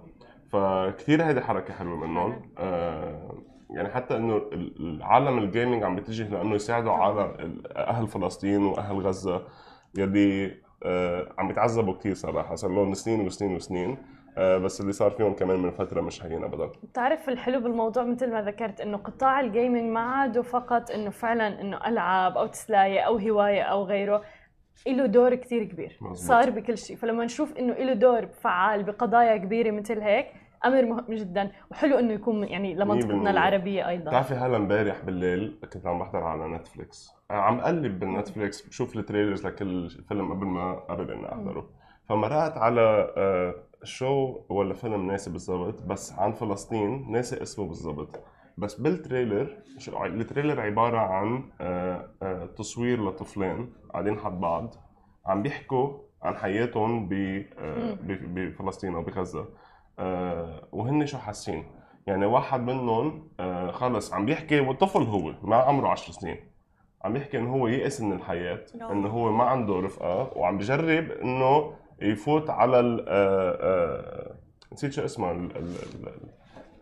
فكتير 0.55 1.23
هيدي 1.23 1.41
حركة 1.41 1.73
حلوة 1.73 1.95
منهم. 1.95 2.41
آه 2.57 3.35
يعني 3.69 3.89
حتى 3.89 4.17
إنه 4.17 4.37
ال- 4.37 4.75
العالم 4.79 5.37
الجيمنج 5.37 5.83
عم 5.83 5.95
بيتجه 5.95 6.29
لأنه 6.29 6.55
يساعدوا 6.55 6.91
على 6.91 7.35
أهل 7.75 8.07
فلسطين 8.07 8.63
وأهل 8.65 8.99
غزة 8.99 9.41
يلي 9.97 10.57
آه 10.83 11.33
عم 11.37 11.47
بيتعذبوا 11.47 11.93
كثير 11.93 12.13
صراحة 12.13 12.55
صار 12.55 12.71
لهم 12.71 12.93
سنين 12.93 13.25
وسنين 13.25 13.55
وسنين. 13.55 13.97
آه 14.37 14.57
بس 14.57 14.81
اللي 14.81 14.91
صار 14.91 15.11
فيهم 15.11 15.33
كمان 15.33 15.59
من 15.59 15.71
فترة 15.71 16.01
مش 16.01 16.25
هين 16.25 16.43
ابدا. 16.43 16.69
بتعرف 16.83 17.29
الحلو 17.29 17.59
بالموضوع 17.59 18.03
مثل 18.03 18.31
ما 18.31 18.41
ذكرت 18.41 18.81
إنه 18.81 18.97
قطاع 18.97 19.39
ال 19.39 19.46
gaming 19.46 19.91
ما 19.91 19.99
عادوا 19.99 20.43
فقط 20.43 20.91
إنه 20.91 21.09
فعلا 21.09 21.61
إنه 21.61 21.77
ألعاب 21.87 22.37
أو 22.37 22.47
تسلاية 22.47 22.99
أو 22.99 23.17
هواية 23.17 23.61
أو 23.61 23.83
غيره 23.83 24.21
له 24.87 25.05
دور 25.05 25.35
كتير 25.35 25.63
كبير. 25.63 25.97
مزبوط. 26.01 26.17
صار 26.17 26.49
بكل 26.49 26.77
شيء. 26.77 26.95
فلما 26.97 27.25
نشوف 27.25 27.57
إنه 27.57 27.73
له 27.73 27.93
دور 27.93 28.25
فعال 28.27 28.83
بقضايا 28.83 29.37
كبيرة 29.37 29.71
مثل 29.71 29.99
هيك 30.01 30.27
أمر 30.65 30.85
مهم 30.85 31.05
جدا. 31.15 31.51
وحلو 31.71 31.99
إنه 31.99 32.13
يكون 32.13 32.43
يعني 32.43 32.75
لمنطقتنا. 32.75 33.31
العربية 33.31 33.89
أيضا. 33.89 34.09
بتعرفي 34.09 34.33
هلا 34.33 34.57
امبارح 34.57 35.01
بالليل 35.05 35.59
كنت 35.73 35.87
عم 35.87 35.99
بحضر 35.99 36.23
على 36.23 36.47
نتفليكس 36.47 37.11
عم 37.31 37.61
قلب 37.61 37.99
بالنتفليكس 37.99 38.67
بشوف 38.67 38.95
ال 38.95 39.01
trailers 39.01 39.47
لكل 39.47 39.89
فيلم 39.89 40.33
قبل 40.33 40.45
ما 40.45 40.73
قبل 40.73 41.11
إني 41.11 41.31
أحضره. 41.33 41.69
فمرقت 42.09 42.57
على 42.57 43.13
آه، 43.17 43.55
شو 43.83 44.39
ولا 44.49 44.73
فيلم 44.73 45.07
ناسي 45.11 45.31
بالضبط 45.31 45.81
بس 45.83 46.13
عن 46.13 46.31
فلسطين 46.31 47.11
ناسي 47.11 47.41
اسمه 47.41 47.67
بالضبط. 47.67 48.19
بس 48.57 48.75
بال 48.81 48.98
trailer 48.98 49.57
ال 50.05 50.12
trailer 50.12 50.61
عبارة 50.61 50.97
عن 50.97 51.43
آه، 51.61 52.09
آه، 52.23 52.45
تصوير 52.45 53.05
لطفلين 53.05 53.73
قاعدين 53.93 54.19
حد 54.19 54.39
بعض. 54.39 54.75
عم 55.25 55.41
بيحكوا 55.43 55.97
عن 56.23 56.35
حياتهم 56.35 57.09
آه، 57.13 57.97
بفلسطين 58.03 58.95
أو 58.95 59.01
بغزة. 59.01 59.39
آه، 59.39 59.47
وهن 60.71 61.05
شو 61.05 61.17
حاسين؟ 61.17 61.65
يعني 62.07 62.25
واحد 62.25 62.59
منهم 62.59 63.27
آه، 63.39 63.71
خلص 63.71 64.13
عم 64.13 64.25
بيحكي 64.25 64.59
وطفل 64.59 65.03
هو 65.03 65.33
ما 65.43 65.55
عمره 65.55 65.87
10 65.89 66.11
سنين. 66.13 66.37
عم 67.03 67.13
بيحكي 67.13 67.37
إنه 67.37 67.53
هو 67.53 67.67
يئس 67.67 68.01
من 68.01 68.13
الحياة 68.13 68.59
نعم. 68.79 68.91
إنه 68.91 69.07
هو 69.09 69.31
ما 69.31 69.43
عنده 69.43 69.79
رفقة 69.79 70.37
وعم 70.37 70.57
بجرب 70.57 71.11
إنه 71.11 71.73
يفوت 72.01 72.49
على 72.49 72.79
ال 72.79 73.05
آه، 73.09 73.57
آه، 73.61 74.35
نسيت 74.73 74.91
شو 74.91 75.01
ال- 75.31 75.51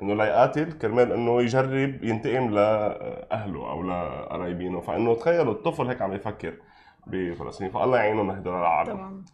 إنه 0.02 0.14
ليقاتل 0.16 0.72
كرمال 0.72 1.12
إنه 1.12 1.42
يجرب 1.42 2.04
ينتقم 2.04 2.50
لأهله 2.50 3.70
أو 3.72 3.84
لقرايبينه. 3.84 4.80
فإنه 4.82 5.16
تخيلوا 5.16 5.54
الطفل 5.54 5.88
هيك 5.88 6.02
عم 6.02 6.14
يفكر 6.14 6.54
بفلسطين 7.08 7.70
فالله 7.70 7.98
يعينهم 7.98 8.30
هدول 8.32 8.54
العالم 8.56 8.94
تمام. 8.94 9.26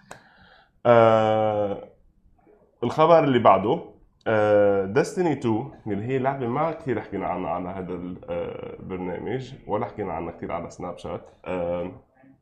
آه 0.86 1.84
الخبر 2.84 3.24
اللي 3.24 3.40
بعده 3.40 3.80
ديستني 4.94 5.32
2 5.34 5.72
اللي 5.88 6.04
هي 6.06 6.18
لعبة 6.20 6.48
ما 6.48 6.72
كثير 6.72 7.02
حكينا 7.02 7.28
عنها 7.28 7.50
على 7.50 7.70
هذا 7.70 7.94
ال- 7.94 8.18
آه، 8.30 8.80
البرنامج 8.80 9.54
ولا 9.68 9.86
حكينا 9.86 10.14
عنها 10.14 10.32
كثير 10.32 10.52
على 10.52 10.70
سناب 10.70 10.98
شات 10.98 11.30
آه، 11.46 11.92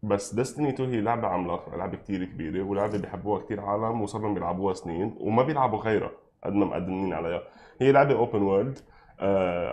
بس 0.04 0.36
Destiny 0.36 0.70
2 0.70 0.90
هي 0.90 1.02
لعبة 1.02 1.28
عملاقة 1.28 1.78
لعبة 1.78 1.98
كثير 1.98 2.26
كبيرة 2.26 2.64
ولعبة 2.64 2.98
بيحبوها 2.98 3.42
كثير 3.42 3.60
عالم 3.62 4.02
وصار 4.02 4.22
لهم 4.22 4.34
بيلعبوها 4.34 4.74
سنين 4.74 5.16
وما 5.20 5.44
بيلعبوا 5.44 5.80
غيرها 5.80 6.12
قد 6.44 6.54
ما 6.54 6.66
مقدمين 6.66 7.14
عليها. 7.14 7.42
هي 7.82 7.92
لعبة 7.92 8.16
open 8.16 8.42
world 8.42 8.80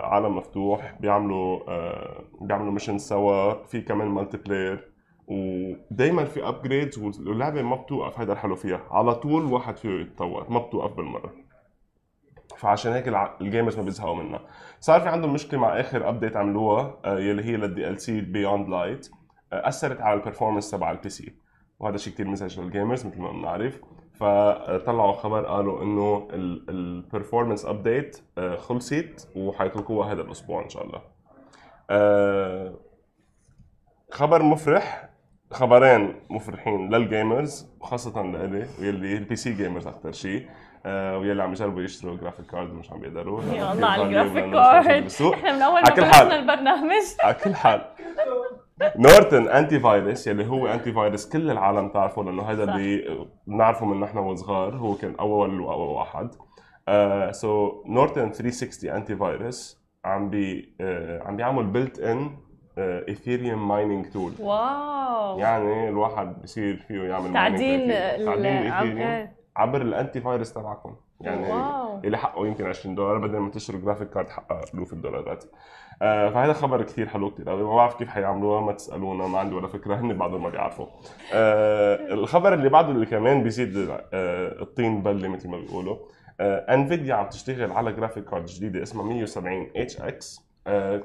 عالم 0.03 0.37
مفتوح 0.37 0.95
بيعملوا 0.99 1.59
آه، 1.69 2.23
بيعملوا 2.41 2.71
mission 2.71 2.97
سوا 2.97 3.53
في 3.63 3.81
كمان 3.81 4.07
multiplayer 4.07 4.94
ودائما 5.27 6.25
في 6.25 6.47
upgrades 6.47 6.97
واللعبة 6.99 7.61
ما 7.61 7.75
بتوقف 7.75 8.19
هذا 8.19 8.33
الحلو 8.33 8.55
فيها. 8.55 8.81
على 8.89 9.15
طول 9.15 9.45
واحد 9.45 9.77
فيه 9.77 9.89
يتطور 9.89 10.49
ما 10.49 10.59
بتوقف 10.59 10.93
بالمرة. 10.93 11.33
فعشان 12.57 12.91
هيك 12.93 13.07
ال 13.41 13.46
gamers 13.46 13.77
ما 13.77 13.83
بيزهقوا 13.83 14.15
منها. 14.15 14.39
صار 14.79 15.01
في 15.01 15.09
عندهم 15.09 15.33
مشكلة 15.33 15.59
مع 15.59 15.79
آخر 15.79 16.09
update 16.09 16.37
عملوها 16.37 16.97
آه، 17.05 17.19
يلي 17.19 17.43
هي 17.43 17.57
لل 17.57 17.87
DLC 17.87 18.21
Beyond 18.21 18.69
Light 18.69 19.09
أثرت 19.53 20.01
على 20.01 20.19
ال 20.19 20.23
performance 20.23 20.71
تبع 20.71 20.91
ال 20.91 21.09
PC 21.09 21.35
وهذا 21.79 21.97
شيء 21.97 22.13
كثير 22.13 22.27
مزعج 22.27 22.59
لل 22.59 22.71
gamers 22.71 23.05
مثل 23.05 23.21
ما 23.21 23.31
بنعرف. 23.31 23.81
فطلعوا 24.13 25.11
خبر 25.11 25.45
قالوا 25.45 25.83
إنه 25.83 26.27
ال 26.69 26.77
performance 26.77 27.65
update 27.65 28.21
خلصت 28.57 29.31
وحيتركوها 29.35 30.13
هذا 30.13 30.21
الأسبوع 30.21 30.63
إن 30.63 30.69
شاء 30.69 30.85
الله. 30.85 31.01
آه، 31.89 32.73
خبر 34.11 34.43
مفرح. 34.43 35.04
خبرين 35.55 36.15
مفرحين 36.29 36.89
لل 36.89 37.09
gamers 37.09 37.67
وخاصة 37.81 38.21
لإلي 38.23 38.65
واللي 38.79 39.17
ال 39.17 39.35
PC 39.35 39.53
gamers 39.53 39.87
أكثر 39.87 40.11
شيء 40.11 40.47
آه 40.85 41.17
ويلي 41.17 41.43
عم 41.43 41.51
يجربوا 41.51 41.81
يشتروا 41.81 42.17
graphic 42.17 42.45
card 42.45 42.73
مش 42.73 42.91
عم 42.91 42.99
بيقدروا 42.99 43.41
يا 43.43 43.73
الله 43.73 43.87
على 43.87 44.03
ال 44.03 44.08
graphic 44.08 44.43
card. 44.53 45.33
إحنا 45.33 45.55
من 45.55 45.61
أول 45.61 45.81
ما. 45.81 45.89
بلشنا 45.89 46.35
البرنامج 46.39 47.03
على 47.23 47.33
كل 47.33 47.55
حال 47.55 47.81
Norton 48.95 49.47
antivirus 49.47 50.27
يلي 50.27 50.47
هو 50.47 50.67
antivirus 50.67 51.29
كل 51.29 51.51
العالم 51.51 51.89
تعرفه 51.89 52.23
لأنه 52.23 52.43
هذا. 52.43 52.63
اللي 52.63 53.17
بنعرفه 53.47 53.85
من 53.85 53.99
نحن 53.99 54.17
وصغار 54.17 54.75
هو 54.75 54.95
كان 54.95 55.15
أول 55.19 55.59
وأول 55.61 55.87
واحد 55.87 56.29
so 57.33 57.83
Norton 57.87 58.31
360 58.31 58.89
antivirus 58.89 59.85
عم 60.05 60.29
بي 60.29 60.75
آه، 60.81 61.23
عم 61.23 61.35
بيعمل 61.35 61.63
built-in 61.65 62.37
Ethereum 62.77 63.67
mining 63.67 64.05
tool 64.05 64.33
wow. 64.39 65.39
يعني 65.39 65.89
الواحد 65.89 66.41
بصير 66.43 66.77
فيه 66.87 67.01
يعمل 67.03 67.33
تعدين 67.33 67.89
تعدين 68.25 68.97
إيه. 68.97 69.35
عبر 69.55 69.81
ال 69.81 70.21
antivirus 70.21 70.53
تبعكم. 70.53 70.95
يعني 71.21 71.51
wow. 71.53 71.99
اللي 72.03 72.17
حقه 72.17 72.47
يمكن 72.47 72.65
20 72.65 72.95
دولار 72.95 73.17
بدل 73.17 73.37
ما 73.37 73.51
تشتروا 73.51 73.81
graphic 73.81 74.09
card 74.09 74.29
حقها 74.29 74.61
الوف 74.73 74.93
الدولارات 74.93 75.43
آه 76.01 76.29
فهذا 76.29 76.53
خبر 76.53 76.81
كثير 76.83 77.07
حلو 77.07 77.31
كثير 77.31 77.49
قوي 77.49 77.63
ما 77.63 77.75
بعرف 77.75 77.95
كيف 77.95 78.09
حيعملوها 78.09 78.61
ما 78.61 78.71
تسألونا 78.71 79.27
ما 79.27 79.39
عندي 79.39 79.55
ولا 79.55 79.67
فكرة. 79.67 79.95
هن 79.95 80.13
بعضهم 80.17 80.43
ما 80.43 80.49
بيعرفوا. 80.49 80.85
آه 81.33 82.13
الخبر 82.13 82.53
اللي 82.53 82.69
بعده 82.69 82.91
اللي 82.91 83.05
كمان 83.05 83.43
بيزيد 83.43 83.77
آه 83.77 84.61
الطين 84.61 85.03
بله 85.03 85.27
مثل 85.27 85.49
ما 85.49 85.57
بيقولوا. 85.57 85.97
آه 86.39 86.73
Nvidia 86.73 87.15
عم 87.15 87.29
تشتغل 87.29 87.71
على 87.71 87.91
graphic 87.93 88.25
card 88.25 88.45
جديدة 88.45 88.83
اسمها 88.83 89.05
170 89.05 89.67
HX 89.75 90.44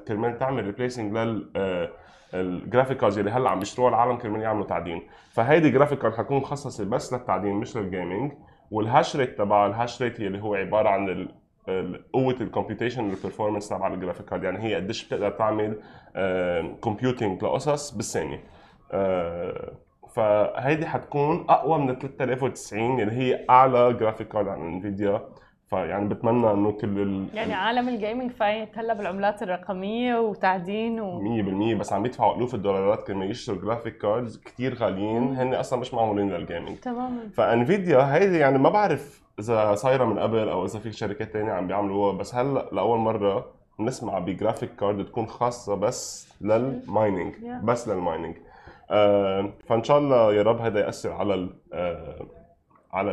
كرمال 0.09 0.39
تعمل 0.39 0.65
replacing 0.65 1.13
لل 1.17 1.51
آه 1.57 1.91
الجرافيك 2.35 3.05
اللي 3.05 3.31
هلا 3.31 3.51
عم 3.51 3.59
بيشتروها 3.59 3.89
العالم 3.89 4.17
كرمال 4.17 4.41
يعملوا 4.41 4.67
تعدين. 4.67 5.03
فهيدي 5.33 5.71
graphic 5.71 5.99
card 5.99 6.15
حتكون 6.15 6.37
مخصصه 6.37 6.85
بس 6.85 7.13
للتعدين 7.13 7.55
مش 7.55 7.77
لل 7.77 7.91
gaming 7.91 8.33
وال 8.71 8.86
hash 8.86 9.17
rate 9.17 9.39
تبع 9.39 9.67
ال 9.67 9.74
hash 9.74 10.03
rate 10.03 10.21
اللي 10.21 10.43
هو 10.43 10.55
عبارة 10.55 10.89
عن 10.89 11.29
قوة 12.13 12.37
ال 12.41 12.46
computation 12.46 13.05
وال 13.05 13.14
performance 13.14 13.69
تبع 13.69 13.87
ال 13.87 13.92
graphic 13.92 14.27
card 14.27 14.45
يعني 14.45 14.59
هي 14.65 14.75
قديش 14.75 15.05
بتقدر 15.09 15.31
تعمل 15.31 15.77
computing 16.81 17.45
لقصص 17.45 17.91
بالثانية. 17.91 18.45
آه، 18.93 19.73
فهيدي 20.15 20.87
حتكون 20.87 21.47
أقوى 21.49 21.79
من 21.79 21.91
ال 21.91 21.99
3090 21.99 23.01
اللي 23.01 23.13
هي 23.13 23.47
أعلى 23.51 23.93
graphic 23.93 24.29
card 24.29 24.49
عن 24.49 24.61
Nvidia 24.75 25.23
فيعني 25.71 26.09
بتمنى 26.09 26.51
إنه 26.51 26.73
كل 26.73 26.99
ال 27.03 27.27
يعني 27.35 27.55
عالم 27.55 27.89
ال 27.89 27.95
gaming 27.95 28.31
فايت 28.31 28.79
هلا 28.79 28.95
بالعملات 28.95 29.43
الرقمية 29.43 30.19
وتعدين 30.21 31.01
و... 31.01 31.21
100% 31.77 31.81
بس 31.81 31.93
عم 31.93 32.03
بيدفعوا 32.03 32.37
ألوف 32.37 32.55
الدولارات 32.55 33.07
كرمال 33.07 33.31
يشتروا 33.31 33.59
graphic 33.59 33.99
cards 33.99 34.43
كثير 34.45 34.75
غاليين. 34.75 35.37
هن 35.37 35.55
أصلا 35.55 35.79
مش 35.79 35.95
معمولين 35.95 36.31
لل 36.31 36.43
gaming 36.43 36.79
تماما. 36.79 37.21
ف 37.35 37.46
Nvidia 37.46 38.15
هيدي 38.15 38.39
يعني 38.39 38.59
ما 38.59 38.69
بعرف 38.69 39.23
إذا 39.39 39.75
صايرة 39.75 40.05
من 40.05 40.19
قبل 40.19 40.49
أو 40.49 40.65
إذا 40.65 40.79
في 40.79 40.93
شركات 40.93 41.33
تانية 41.33 41.53
عم 41.53 41.67
بيعملوها 41.67 42.13
بس 42.13 42.35
هلأ 42.35 42.69
لأول 42.73 42.99
مرة 42.99 43.47
بنسمع 43.79 44.19
ب 44.19 44.26
graphic 44.26 44.77
card 44.77 45.05
تكون 45.05 45.27
خاصة 45.27 45.75
بس 45.75 46.29
لل 46.41 46.62
mining. 46.62 47.35
بس 47.63 47.89
لل 47.89 48.01
mining 48.01 48.37
آه 48.91 49.51
فإن 49.69 49.85
شاء 49.85 49.99
الله 49.99 50.35
يا 50.35 50.43
رب 50.43 50.61
هذا 50.61 50.81
يأثر 50.81 51.13
على 51.13 51.35
ال 51.35 51.51
آه 51.73 52.27
على 52.93 53.13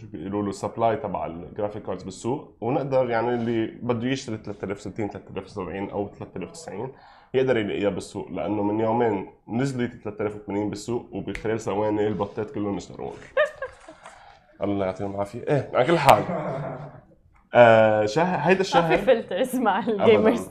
شو 0.00 0.06
بيقولوا 0.12 0.42
له 0.42 0.48
ال 0.50 0.57
supply 0.57 0.96
تبع 0.96 1.26
ال 1.26 1.33
graphic 1.33 1.82
cards 1.82 2.02
بالسوق. 2.02 2.56
ونقدر 2.60 3.10
يعني 3.10 3.34
اللي 3.34 3.66
بده 3.66 4.08
يشتري 4.08 4.36
3060 4.36 5.08
3070 5.08 5.90
أو 5.90 6.08
3090 6.08 6.92
يقدر 7.34 7.56
يلاقيها 7.56 7.90
بالسوق 7.90 8.30
لأنه 8.30 8.62
من 8.62 8.80
يومين 8.80 9.30
نزلت 9.48 9.92
3080 10.04 10.70
بالسوق 10.70 11.08
وبخلال 11.12 11.60
ثواني 11.60 12.06
البوتات 12.06 12.50
كلهم 12.50 12.76
اشتروهم 12.76 13.12
الله 14.62 14.86
يعطيهم 14.86 15.14
العافية. 15.14 15.40
إيه 15.48 15.70
على 15.74 15.84
كل 15.86 15.98
حال. 15.98 16.22
آه 17.54 18.06
شهر 18.06 18.38
هيدا 18.38 18.48
ما 18.48 18.54
في 18.54 18.60
الشهر 18.60 18.96
filters 18.98 19.56
مع 19.56 19.78
ال 19.78 19.87
gamers. 19.87 20.48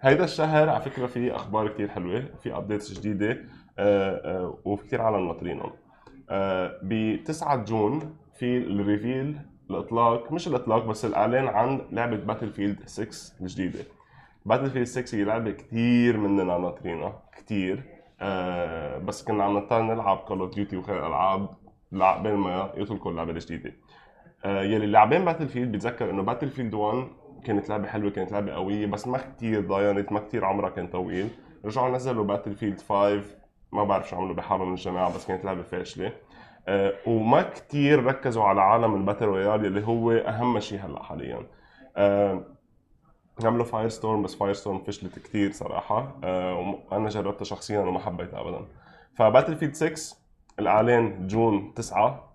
هيدا 0.00 0.24
الشهر 0.24 0.68
على 0.68 0.80
فكرة 0.80 1.06
في 1.06 1.34
أخبار 1.36 1.68
كثير 1.68 1.88
حلوة 1.88 2.24
في 2.42 2.56
updates 2.56 2.92
جديدة 2.92 3.38
آه، 3.78 4.38
آه، 4.38 4.58
وفي 4.64 4.86
كثير 4.86 5.02
عالم 5.02 5.26
ناطرينهم. 5.26 5.72
ب 6.82 7.16
9 7.24 7.56
June 7.64 8.16
في 8.38 8.58
ال 8.58 8.69
reveal 8.69 9.38
الإطلاق 9.70 10.32
مش 10.32 10.48
الإطلاق 10.48 10.84
بس 10.86 11.04
الإعلان 11.04 11.46
عن 11.48 11.80
لعبة 11.92 12.16
Battlefield 12.16 12.78
6 12.86 13.34
الجديدة. 13.40 13.78
Battlefield 14.46 14.86
6 14.86 15.18
هي 15.18 15.24
لعبة 15.24 15.50
كثير 15.50 16.16
مننا 16.16 16.58
ناطرينها 16.58 17.22
كثير 17.36 17.82
آه 18.20 18.98
بس 18.98 19.24
كنا 19.24 19.44
عم 19.44 19.56
نضطر 19.56 19.82
نلعب 19.82 20.16
Call 20.16 20.40
of 20.40 20.54
Duty 20.54 20.76
وغير 20.76 20.98
الألعاب 21.00 21.48
لعقبال 21.92 22.36
ما 22.36 22.72
يطلقوا 22.76 23.10
اللعبة 23.12 23.30
الجديدة. 23.32 23.72
آه، 24.44 24.62
يلي 24.62 24.86
لاعبين 24.86 25.24
Battlefield 25.24 25.72
بيتذكر 25.72 26.10
إنه 26.10 26.22
Battlefield 26.22 26.74
1 26.74 27.08
كانت 27.44 27.68
لعبة 27.68 27.86
حلوة 27.88 28.10
كانت 28.10 28.32
لعبة 28.32 28.52
قوية 28.52 28.86
بس 28.86 29.06
ما 29.08 29.18
كثير 29.18 29.60
ضاينت 29.66 30.12
ما 30.12 30.20
كثير 30.20 30.44
عمرها 30.44 30.70
كان 30.70 30.86
طويل. 30.86 31.28
رجعوا 31.64 31.90
نزلوا 31.96 32.24
Battlefield 32.24 32.80
5 32.80 33.20
ما 33.72 33.84
بعرف 33.84 34.08
شو 34.08 34.16
عملوا 34.16 34.34
بحالهم 34.34 34.70
الجماعة 34.72 35.14
بس 35.14 35.26
كانت 35.26 35.44
لعبة 35.44 35.62
فاشله 35.62 36.12
آه، 36.68 36.92
وما 37.06 37.42
كثير 37.42 38.04
ركزوا 38.04 38.44
على 38.44 38.60
عالم 38.60 38.94
ال 38.94 38.98
battle 38.98 39.24
royale 39.24 39.66
اللي 39.66 39.86
هو 39.86 40.12
أهم 40.12 40.60
شيء 40.60 40.80
هلأ 40.80 41.02
حاليا. 41.02 41.46
آه، 41.96 42.44
عملوا 43.44 43.64
Firestorm 43.64 44.22
بس 44.22 44.34
Firestorm 44.34 44.78
فشلت 44.78 45.18
كثير 45.18 45.52
صراحة. 45.52 46.16
آه، 46.24 46.76
وأنا 46.90 47.08
جربتها 47.08 47.44
شخصيا 47.44 47.80
وما 47.80 47.98
حبيتها 47.98 48.40
ابدا. 48.40 48.66
ف 49.14 49.56
Battlefield 49.56 49.74
6 49.74 50.16
الإعلان 50.58 51.26
June 51.26 51.74
9 51.74 52.32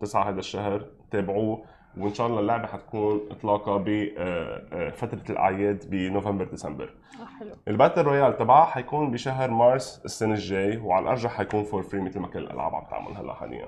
9 0.00 0.28
هذا 0.28 0.38
الشهر 0.38 0.86
تابعوه. 1.10 1.64
وإن 1.96 2.14
شاء 2.14 2.26
الله 2.26 2.40
اللعبة 2.40 2.66
حتكون 2.66 3.20
اطلاقها 3.30 3.84
بفتره 3.86 5.22
الأعياد 5.30 5.90
بنوفمبر 5.90 6.44
ديسمبر. 6.44 6.84
آه، 7.20 7.38
حلو. 7.38 7.50
ال 7.68 7.73
battle 7.73 8.02
royale 8.02 8.36
تبعها 8.36 8.64
حيكون 8.64 9.10
بشهر 9.10 9.50
مارس 9.50 10.02
السنة 10.04 10.34
الجاي 10.34 10.76
وعلى 10.76 11.02
الأرجح 11.02 11.30
حيكون 11.36 11.64
for 11.64 11.82
free 11.82 12.00
مثل 12.00 12.20
ما 12.20 12.28
كل 12.28 12.38
الألعاب 12.38 12.74
عم 12.74 12.84
تعمل 12.90 13.16
هلا 13.16 13.34
حاليا. 13.34 13.66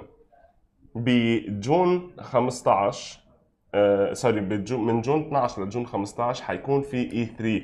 ب 0.94 1.18
June 1.18 2.10
15 2.20 3.20
آه 3.74 4.12
sorry 4.12 4.40
ب 4.40 4.50
June 4.50 4.86
من 4.86 5.00
June 5.00 5.20
12 5.20 5.64
ل 5.64 5.69
June 5.69 5.86
15 5.86 6.44
حيكون 6.44 6.82
في 6.82 7.12
E3 7.12 7.62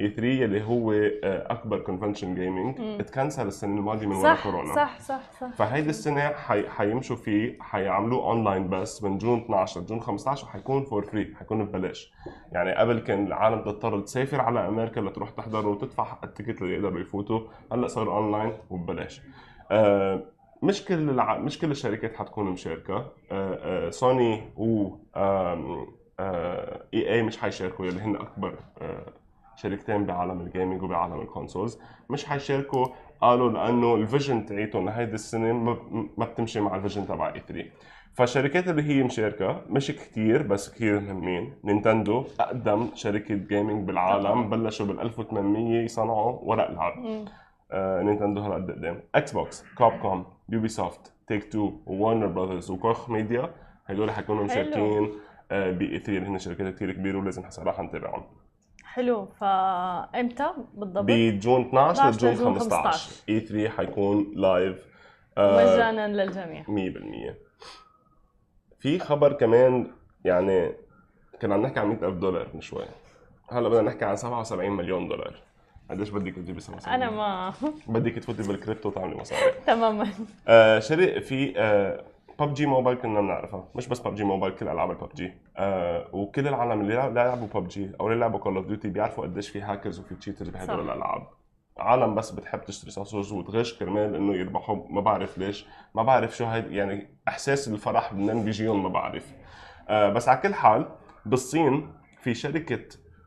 E3 0.00 0.22
اللي 0.44 0.62
هو 0.64 0.92
آه 0.92 1.52
أكبر 1.52 1.78
convention 1.78 2.34
gaming. 2.34 3.00
اتكنسل 3.00 3.46
السنة 3.46 3.78
الماضية 3.78 4.06
من 4.06 4.16
ورا 4.16 4.34
كورونا. 4.42 4.74
صح 4.74 5.00
صح 5.00 5.32
صح 5.40 5.50
فهيدي 5.52 5.90
السنة 5.90 6.20
حي... 6.20 6.68
حيمشوا 6.68 7.16
فيه 7.16 7.56
حيعملوه 7.60 8.24
اونلاين 8.24 8.68
بس 8.68 9.02
من 9.04 9.18
June 9.18 9.38
12 9.38 9.80
ل 9.80 9.84
June 9.84 10.00
15 10.00 10.46
وحيكون 10.46 10.84
for 10.84 11.02
free 11.02 11.34
حيكون 11.38 11.64
ببلاش. 11.64 12.12
يعني 12.52 12.74
قبل 12.74 12.98
كان 12.98 13.26
العالم 13.26 13.62
تضطر 13.62 14.00
تسافر 14.00 14.40
على 14.40 14.68
أمريكا 14.68 15.00
لتروح 15.00 15.30
تحضر 15.30 15.68
وتدفع 15.68 16.18
ال 16.24 16.29
ticket 16.29 16.62
اللي 16.62 16.74
يقدروا 16.74 17.00
يفوتوا. 17.00 17.40
هلأ 17.72 17.86
صار 17.86 18.16
اونلاين 18.16 18.52
وببلاش. 18.70 19.22
آه 19.70 20.22
مش 20.62 20.84
كل 20.84 21.10
الع... 21.10 21.38
مش 21.38 21.58
كل 21.58 21.70
الشركات 21.70 22.16
حتكون 22.16 22.50
مشاركة. 22.50 22.94
آه 22.96 23.06
آه 23.32 23.90
سوني 23.90 24.42
و 24.56 24.90
آه 25.16 25.86
EA 26.94 27.22
مش 27.22 27.38
حيشاركوا 27.38 27.86
يلي 27.86 28.00
هن 28.00 28.16
أكبر 28.16 28.54
آه 28.82 29.06
شركتين 29.56 30.06
بعالم 30.06 30.40
ال 30.40 30.46
gaming 30.46 30.82
وبعالم 30.82 31.20
ال 31.20 31.26
consoles 31.26 31.78
مش 32.10 32.24
حيشاركوا 32.24 32.86
قالوا 33.20 33.50
لأنه 33.50 33.94
ال 33.94 34.01
vision 34.01 34.46
تاعيتهم 34.46 34.84
لهيدي 34.86 35.14
السنة 35.14 35.52
ما- 35.52 36.24
بتمشي 36.24 36.60
مع 36.60 36.76
ال 36.76 36.80
vision 36.80 37.06
تبع 37.06 37.34
E3 37.34 37.64
فالشركات 38.12 38.68
اللي 38.68 38.82
هي 38.82 39.02
مشاركة 39.02 39.62
مش 39.70 39.86
كتير 39.90 40.42
بس 40.42 40.74
كتير 40.74 41.00
مهمين. 41.00 41.54
Nintendo 41.64 42.24
أقدم 42.40 42.86
شركة 42.94 43.34
gaming 43.34 43.86
بالعالم 43.86 44.50
بلشوا 44.50 44.86
بال 44.86 45.00
1800 45.00 45.84
يصنعوا 45.84 46.38
ورق 46.42 46.70
لعب 46.70 46.98
مم. 46.98 47.24
آه، 47.72 48.02
Nintendo 48.02 48.40
هلا 48.40 48.54
قد 48.54 48.70
قدام. 48.70 49.00
Xbox 49.14 49.64
Capcom 49.78 50.24
Ubisoft 50.48 51.12
Take-Two 51.26 51.72
و 51.86 51.92
Warner 51.92 52.26
Brothers 52.26 52.70
و 52.70 52.78
Koch 52.78 53.10
Media. 53.10 53.50
هدول 53.86 54.10
حيكونوا. 54.10 54.44
مشاركين 54.44 55.10
ب 55.50 55.98
E3 55.98 56.08
اللي 56.18 56.28
هن 56.28 56.38
شركات 56.38 56.74
كتير 56.74 56.92
كبيرة 56.92 57.18
ولازم 57.18 57.42
صراحة 57.50 57.82
نتابعهم. 57.82 58.22
حلو. 58.94 59.28
فامتى 59.40 60.50
بالضبط؟ 60.74 61.04
ب 61.04 61.15
June 61.15 61.60
12 61.60 62.00
12 62.00 62.16
ل 62.16 62.19
June 62.19 62.32
ل 62.32 62.37
June 62.37 62.58
15 62.58 62.82
15. 62.82 63.12
E3 63.28 63.68
حيكون 63.68 64.32
live 64.36 64.76
آه، 65.38 65.74
مجانا 65.74 66.08
للجميع. 66.08 66.62
100% 66.62 67.34
في 68.78 68.98
خبر 68.98 69.32
كمان 69.32 69.90
يعني 70.24 70.72
كنا 71.42 71.54
عم 71.54 71.62
نحكي 71.62 71.80
عن 71.80 71.88
100000 71.88 72.14
دولار 72.14 72.48
من 72.54 72.60
شوي. 72.60 72.84
هلا 73.50 73.68
بدنا 73.68 73.82
نحكي 73.82 74.04
عن 74.04 74.16
77 74.16 74.70
مليون 74.70 75.08
دولار. 75.08 75.34
قديش 75.90 76.10
بدك 76.10 76.34
تجيبي 76.34 76.60
77 76.60 76.94
أنا 76.94 77.10
ما 77.10 77.52
بدك 77.86 78.12
تفوتي 78.12 78.42
بالكريبتو 78.42 78.88
وتعملي 78.88 79.16
مصاري. 79.16 79.52
تماما. 79.66 80.08
آه 80.48 80.78
شري 80.78 81.20
في 81.20 81.54
آه 81.56 82.04
PUBG 82.38 82.66
Mobile 82.66 82.98
كنا 82.98 83.20
بنعرفها 83.20 83.68
مش 83.74 83.88
بس 83.88 84.00
PUBG 84.00 84.24
Mobile 84.24 84.54
كل 84.54 84.68
ألعاب 84.68 84.90
الببجي. 84.90 85.32
آه 85.56 86.08
وكل 86.12 86.48
العالم 86.48 86.80
اللي 86.80 86.94
لعب- 86.94 87.14
لعبوا 87.14 87.46
ببجي 87.60 87.92
أو 88.00 88.06
اللي 88.08 88.18
لعبوا 88.20 88.38
Call 88.38 88.56
of 88.56 88.66
Duty 88.66 88.88
بيعرفوا 88.88 89.24
قديش 89.24 89.48
في 89.48 89.60
هاكرز 89.60 90.00
وفي 90.00 90.14
cheaters 90.14 90.48
بهدول. 90.48 90.80
الألعاب. 90.80 91.26
عالم 91.78 92.14
بس 92.14 92.30
بتحب 92.30 92.64
تشتري 92.64 92.90
ساسوج 92.90 93.32
وتغش 93.32 93.78
كرمال 93.78 94.14
إنه 94.14 94.34
يربحوا 94.34 94.76
ما 94.90 95.00
بعرف 95.00 95.38
ليش. 95.38 95.66
ما 95.94 96.02
بعرف 96.02 96.36
شو 96.36 96.44
هاي 96.44 96.74
يعني 96.76 97.16
إحساس 97.28 97.68
الفرح 97.68 98.12
منين 98.12 98.44
بيجيهم 98.44 98.82
ما 98.82 98.88
بعرف. 98.88 99.32
آه 99.88 100.08
بس 100.08 100.28
على 100.28 100.38
كل 100.40 100.54
حال 100.54 100.88
بالصين 101.26 101.92
في 102.20 102.34
شركة 102.34 102.80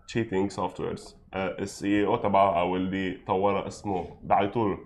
cheating 0.08 0.52
softwares 0.52 1.18
ال 1.36 2.06
CEO 2.06 2.16
تبعها 2.16 2.60
أو 2.60 2.76
اللي 2.76 3.18
طورها 3.28 3.68
اسمه 3.68 4.18
بعيطوا 4.24 4.70
له 4.76 4.78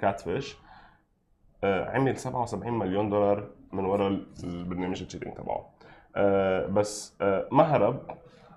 آه، 1.63 1.89
عمل 1.95 2.17
77 2.17 2.73
مليون 2.73 3.09
دولار 3.09 3.49
من 3.73 3.85
وراء 3.85 4.19
البرنامج 4.43 5.01
ال 5.01 5.05
cheating 5.05 5.33
تبعه 5.33 5.69
آه، 6.15 6.65
بس 6.67 7.15
آه، 7.21 7.47
ما 7.51 7.63
هرب 7.63 7.99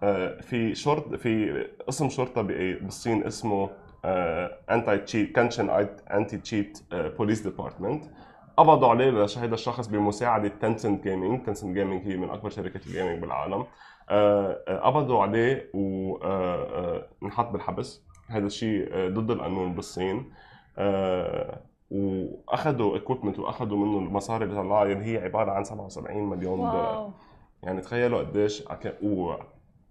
آه، 0.02 0.40
في 0.40 0.74
شرط 0.74 1.14
في 1.14 1.64
اسم 1.88 2.08
شرطة 2.08 2.42
ب- 2.42 2.78
بالصين 2.82 3.26
اسمه 3.26 3.70
anti-cheat 4.70 5.32
Kunshan 5.36 5.70
anti-cheat 6.10 6.78
police 6.92 7.40
department 7.40 8.04
قبضوا 8.56 8.88
عليه 8.88 9.10
لش- 9.10 9.38
هذا 9.38 9.54
الشخص 9.54 9.86
بمساعدة 9.86 10.48
Tencent 10.48 11.04
Gaming 11.04 11.42
Tencent 11.46 11.74
Gaming 11.74 12.06
هي 12.08 12.16
من 12.16 12.30
أكبر 12.30 12.50
شركات 12.50 12.86
ال 12.86 12.91
gaming 12.91 13.20
بالعالم. 13.20 13.64
آه، 14.10 14.58
آه، 14.68 14.78
قبضوا 14.78 15.22
عليه 15.22 15.70
وانحط 15.74 17.50
بالحبس. 17.50 18.02
هذا 18.28 18.46
الشيء 18.46 18.88
آه، 18.92 19.08
ضد 19.08 19.30
القانون 19.30 19.74
بالصين. 19.74 20.32
آه، 20.78 21.60
وأخذوا 21.94 22.96
equipment 22.96 23.38
وأخذوا 23.38 23.78
منه 23.78 23.98
المصاري 23.98 24.44
اللي 24.44 24.62
طلعها 24.62 24.82
اللي 24.82 25.04
هي 25.04 25.24
عبارة 25.24 25.50
عن 25.50 25.64
77 25.64 26.22
مليون 26.22 26.58
دولار. 26.58 26.96
wow 26.96 27.10
يعني 27.62 27.80
تخيلوا 27.80 28.18
قديش 28.18 28.64
و... 29.02 29.34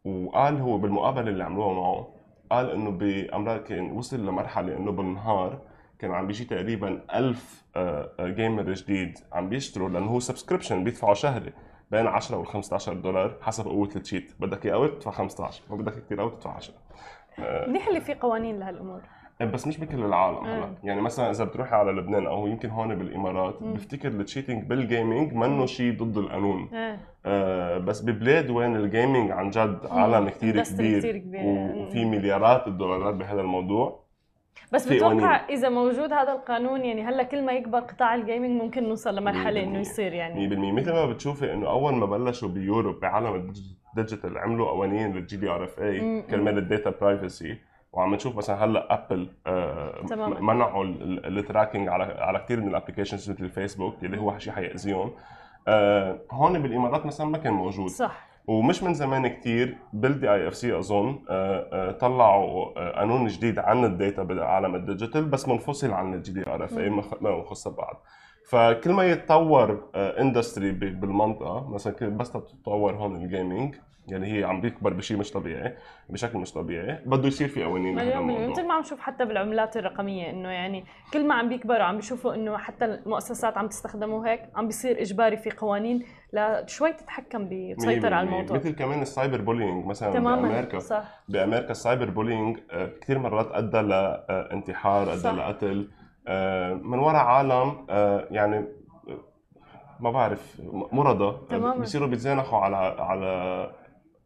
وقال 0.06 0.62
هو 0.62 0.78
بالمقابله 0.78 1.30
اللي 1.30 1.44
عملوها 1.44 1.74
معه 1.74 2.08
قال 2.52 2.72
إنه 2.72 2.92
بأمريكا 2.92 3.82
وصل 3.82 4.26
لمرحلة 4.26 4.78
إنه 4.78 4.92
بالنهار 4.92 5.60
كان 6.00 6.12
عم 6.12 6.28
بيجي 6.28 6.46
تقريبا 6.46 7.02
1000 7.16 7.64
gamer 8.22 8.64
جديد 8.74 9.18
عم 9.34 9.50
بيشتروا 9.50 9.90
لأنه 9.90 10.12
هو 10.12 10.20
subscription 10.20 10.84
بيدفعوا 10.84 11.14
شهري 11.14 11.54
بين 11.92 12.08
10 12.08 12.38
وال 12.38 12.48
15 12.48 12.94
دولار 12.94 13.38
حسب 13.42 13.66
قوة 13.66 13.90
ال 13.96 14.01
cheat. 14.01 14.34
بدك 14.40 14.66
إياه 14.66 14.74
قوي 14.74 14.88
تدفع 14.88 15.12
15 15.12 15.64
ما 15.70 15.76
بدك 15.76 15.94
كثير 15.94 16.20
قوي 16.20 16.32
تدفع 16.32 16.52
10 16.56 16.74
منيح 17.68 17.88
اللي 17.88 18.02
في 18.02 18.14
قوانين 18.14 18.60
لهالأمور. 18.60 19.02
بس 19.52 19.68
مش 19.68 19.78
بكل 19.80 20.06
العالم 20.06 20.46
هلا. 20.46 20.74
يعني 20.84 21.02
مثلا 21.02 21.32
إذا 21.32 21.44
بتروحي 21.44 21.76
على 21.76 21.92
لبنان 21.92 22.26
أو 22.26 22.48
يمكن 22.48 22.70
هون 22.70 22.96
بالإمارات 22.96 23.62
مم. 23.62 23.74
بفتكر 23.74 24.08
ال 24.08 24.14
cheating 24.14 24.64
بال 24.64 24.81
gaming 24.81 25.34
منه 25.34 25.66
شيء 25.66 26.04
ضد 26.04 26.18
القانون. 26.18 26.70
آه 27.26 27.78
بس 27.78 28.02
ببلاد 28.02 28.50
وين 28.50 28.76
ال 28.76 28.84
gaming 28.84 29.32
عن 29.32 29.50
جد 29.50 29.80
عالم 29.90 30.30
كثير 30.30 30.64
كبير 30.64 31.00
كتير 31.00 31.18
كبير. 31.18 31.42
وفي 31.76 32.06
مليارات 32.06 32.68
الدولارات 32.68 33.16
بهذا 33.16 33.42
الموضوع. 33.42 34.04
بس 34.74 34.94
بتوقع. 34.94 35.50
إذا 35.50 35.70
موجود 35.70 36.14
هذا 36.14 36.32
القانون 36.32 36.86
يعني 36.86 37.04
هلأ 37.04 37.24
كل 37.24 37.46
ما 37.46 37.54
يكبر 37.54 37.80
قطاع 37.80 38.16
ال 38.16 38.22
gaming 38.22 38.62
ممكن 38.62 38.84
نوصل 38.84 39.16
لمرحلة 39.16 39.64
إنه 39.64 39.80
يصير 39.80 40.12
100% 40.12 40.14
يعني 40.14 40.72
مثل 40.72 40.94
ما 40.94 41.06
بتشوفي 41.06 41.54
إنه 41.54 41.70
أول 41.70 41.94
ما 41.94 42.06
بلشوا 42.06 42.50
ب 42.50 42.57
Europe 42.57 43.00
بعالم 43.00 43.54
ال 43.98 44.03
digital 44.03 44.38
عملوا 44.38 44.68
قوانين 44.68 45.14
لل 45.14 45.38
GDRFA 45.38 46.22
كرمال 46.22 46.58
ال 46.58 46.65
data 46.65 46.94
privacy 47.02 47.58
وعم 47.94 48.16
نشوف 48.16 48.38
مثلا 48.38 48.66
هلأ 48.66 48.94
Apple 48.94 49.28
آه. 49.48 50.06
منعوا 50.40 50.84
ال 51.08 51.17
tracking 51.17 51.88
على 51.90 52.04
على 52.04 52.40
كثير 52.40 52.62
من 52.62 52.68
ال 52.68 52.73
applications 52.73 53.32
مثل 53.32 53.44
الفيسبوك 53.44 54.04
اللي 54.04 54.20
هو 54.20 54.38
شيء 54.38 54.54
حيأذيهم. 54.54 55.12
آه 55.68 56.20
هون 56.32 56.62
بالإمارات 56.62 57.06
مثلا 57.06 57.28
ما 57.28 57.38
كان 57.38 57.54
موجود. 57.54 57.90
صح. 57.90 58.34
ومش 58.48 58.84
من 58.84 58.94
زمان 58.94 59.28
كتير 59.28 59.78
بال 59.94 60.34
DIFC 60.34 60.78
أظن 60.80 61.20
آه، 61.30 61.92
طلعوا 61.92 62.90
قانون 63.00 63.28
جديد 63.28 63.60
عن 63.60 63.86
ال 63.86 63.93
data 63.93 64.24
بعالم 64.24 64.76
ال 64.76 64.82
digital 64.82 65.26
بس 65.26 65.48
منفصل 65.48 65.92
عن 65.92 66.14
ال 66.14 66.32
GDRFA 66.32 66.90
ما 67.22 67.30
يخص 67.30 67.68
بعض. 67.68 68.04
فكل 68.50 68.92
ما 68.92 69.04
يتطور 69.12 69.90
industry 69.96 70.72
بالمنطقة 70.72 71.70
مثلا 71.70 72.18
بس 72.18 72.32
تتطور 72.32 72.94
هون 72.94 73.16
ال 73.16 73.24
gaming 73.24 73.76
يعني 74.08 74.40
هي 74.40 74.44
عم 74.44 74.62
بيكبر 74.62 74.94
بشيء 74.94 75.18
مش 75.18 75.32
طبيعي 75.32 75.76
بشكل 76.10 76.38
مش 76.38 76.52
طبيعي. 76.54 77.00
بده 77.06 77.28
يصير 77.28 77.48
في 77.48 77.64
قوانين 77.64 77.96
مليون 77.96 78.24
مليون 78.24 78.30
الموضوع 78.30 78.52
مثل 78.52 78.68
ما 78.68 78.74
عم 78.74 78.80
نشوف 78.80 79.00
حتى 79.00 79.26
بالعملات 79.26 79.78
الرقمية 79.78 80.30
إنه 80.30 80.50
يعني 80.50 80.86
كل 81.14 81.28
ما 81.28 81.36
عم 81.36 81.50
بيكبروا 81.50 81.84
عم 81.84 81.96
بيشوفوا 81.96 82.36
إنه 82.36 82.58
حتى 82.58 82.86
المؤسسات 82.86 83.58
عم 83.58 83.68
تستخدمه 83.68 84.28
هيك 84.32 84.42
عم 84.56 84.66
بيصير 84.68 85.02
إجباري 85.02 85.38
في 85.38 85.52
قوانين 85.52 86.06
لشوي 86.34 86.94
تتحكم 86.94 87.48
بتسيطر 87.52 88.14
على 88.14 88.28
100% 88.28 88.34
الموضوع. 88.34 88.58
مثل 88.58 88.72
كمان 88.76 89.02
ال 89.02 89.42
cyberbullying 89.42 89.86
مثلا 89.86 90.14
تماما 90.14 90.42
بأمريكا. 90.50 90.80
صح. 90.80 91.24
بأمريكا 91.30 91.72
ال 91.72 92.10
cyberbullying 92.10 92.60
آه، 92.72 92.90
كثير 93.02 93.20
مرات 93.20 93.50
أدى 93.52 93.78
لانتحار 93.82 95.10
أدى 95.14 95.20
صح. 95.20 95.34
لقتل. 95.34 95.90
آه، 96.28 96.74
من 96.74 97.00
وراء 97.00 97.16
عالم 97.26 97.86
آه، 97.90 98.28
يعني 98.32 98.58
آه، 98.58 98.64
ما 100.00 100.12
بعرف 100.12 100.62
مرضى. 100.92 101.38
تماماً. 101.50 101.82
بصيروا 101.82 102.08
بيتسلحوا 102.08 102.60
على 102.60 102.76
على 103.00 103.72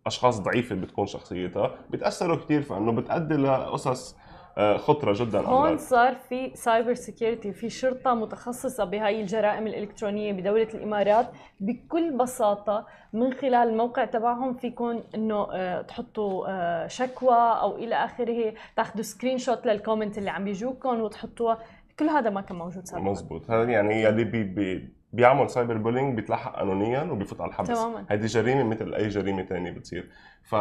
أشخاص 0.07 0.39
ضعيفة 0.39 0.75
بتكون 0.75 1.05
شخصيتها 1.05 1.75
بتأثروا 1.89 2.35
كثير 2.35 2.61
فانه 2.61 2.91
بتؤدي 2.91 3.35
لقصص 3.35 4.15
آه، 4.57 4.77
خطرة 4.77 5.13
جدا 5.15 5.39
هون 5.39 5.77
صار 5.77 6.15
في 6.15 6.51
cyber 6.55 6.93
security 6.93 7.53
في 7.53 7.69
شرطة 7.69 8.13
متخصصة 8.13 8.83
بهاي 8.83 9.21
الجرائم 9.21 9.67
الإلكترونية 9.67 10.33
بدولة 10.33 10.67
الإمارات. 10.73 11.27
بكل 11.59 12.17
بساطة 12.17 12.85
من 13.13 13.33
خلال 13.33 13.69
الموقع 13.69 14.05
تبعهم 14.05 14.53
فيكم 14.53 15.03
إنه 15.15 15.47
آه، 15.51 15.81
تحطوا 15.81 16.45
آه، 16.47 16.87
شكوى 16.87 17.37
أو 17.61 17.75
إلى 17.75 17.95
آخره 17.95 18.53
تاخذوا 18.75 19.03
screenshot 19.03 19.37
لل 19.37 19.65
comment 19.65 20.17
اللي 20.17 20.29
عم 20.29 20.43
بيجوكم 20.43 21.01
وتحطوها. 21.01 21.59
كل 21.99 22.09
هذا 22.09 22.29
ما 22.29 22.41
كان 22.41 22.57
موجود 22.57 22.85
سابقا. 22.85 23.03
مزبوط. 23.03 23.51
هذا 23.51 23.69
يعني 23.69 24.03
يلي 24.03 24.23
بي 24.23 24.96
بيعمل 25.13 25.49
cyberbullying 25.49 26.15
بيتلحق 26.15 26.55
قانونيا 26.55 27.03
وبيفوت 27.03 27.41
على 27.41 27.49
الحبس. 27.49 27.67
تماماً. 27.67 28.05
هذه 28.09 28.25
جريمة 28.25 28.63
مثل 28.63 28.93
أي 28.93 29.07
جريمة 29.07 29.43
ثانية 29.43 29.71
بتصير. 29.71 30.09
ف... 30.43 30.55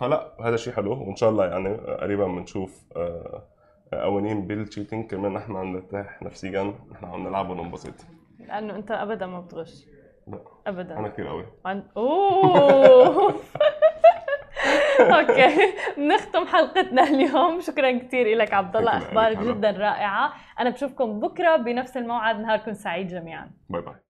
فلا 0.00 0.32
هذا 0.40 0.56
شيء 0.56 0.72
حلو. 0.72 0.92
وإن 0.92 1.16
شاء 1.16 1.30
الله 1.30 1.46
يعني 1.46 1.74
قريبا 1.74 2.26
بنشوف 2.26 2.82
آه، 2.96 3.42
قوانين 3.92 4.46
بال 4.46 4.59
cheating 4.59 5.10
كمان. 5.10 5.32
نحن 5.32 5.56
عم 5.56 5.72
نرتاح 5.76 6.22
نفسيا. 6.22 6.74
نحن 6.92 7.04
عم 7.04 7.28
نلعب 7.28 7.50
وننبسط 7.50 7.94
لأنه 8.38 8.76
أنت 8.76 8.90
أبدا 8.90 9.26
ما 9.26 9.40
بتغش. 9.40 9.86
لا. 10.26 10.38
أبدا. 10.66 10.98
أنا 10.98 11.08
كثير 11.08 11.28
قوي. 11.28 11.44
عن... 11.64 11.82
أوه! 11.96 13.34
okay. 15.18 15.72
بنختم 15.96 16.46
حلقتنا 16.46 17.02
اليوم. 17.02 17.60
شكرا 17.60 17.98
كثير 17.98 18.36
لك 18.36 18.54
عبد 18.54 18.76
الله 18.76 18.96
أخبارك. 18.98 19.38
جدا 19.38 19.70
رائعة. 19.70 20.32
أنا 20.60 20.70
بشوفكم 20.70 21.20
بكرة 21.20 21.56
بنفس 21.56 21.96
الموعد. 21.96 22.40
نهاركم 22.40 22.72
سعيد 22.72 23.08
جميعا. 23.08 23.50
باي 23.68 23.82
باي. 23.82 24.01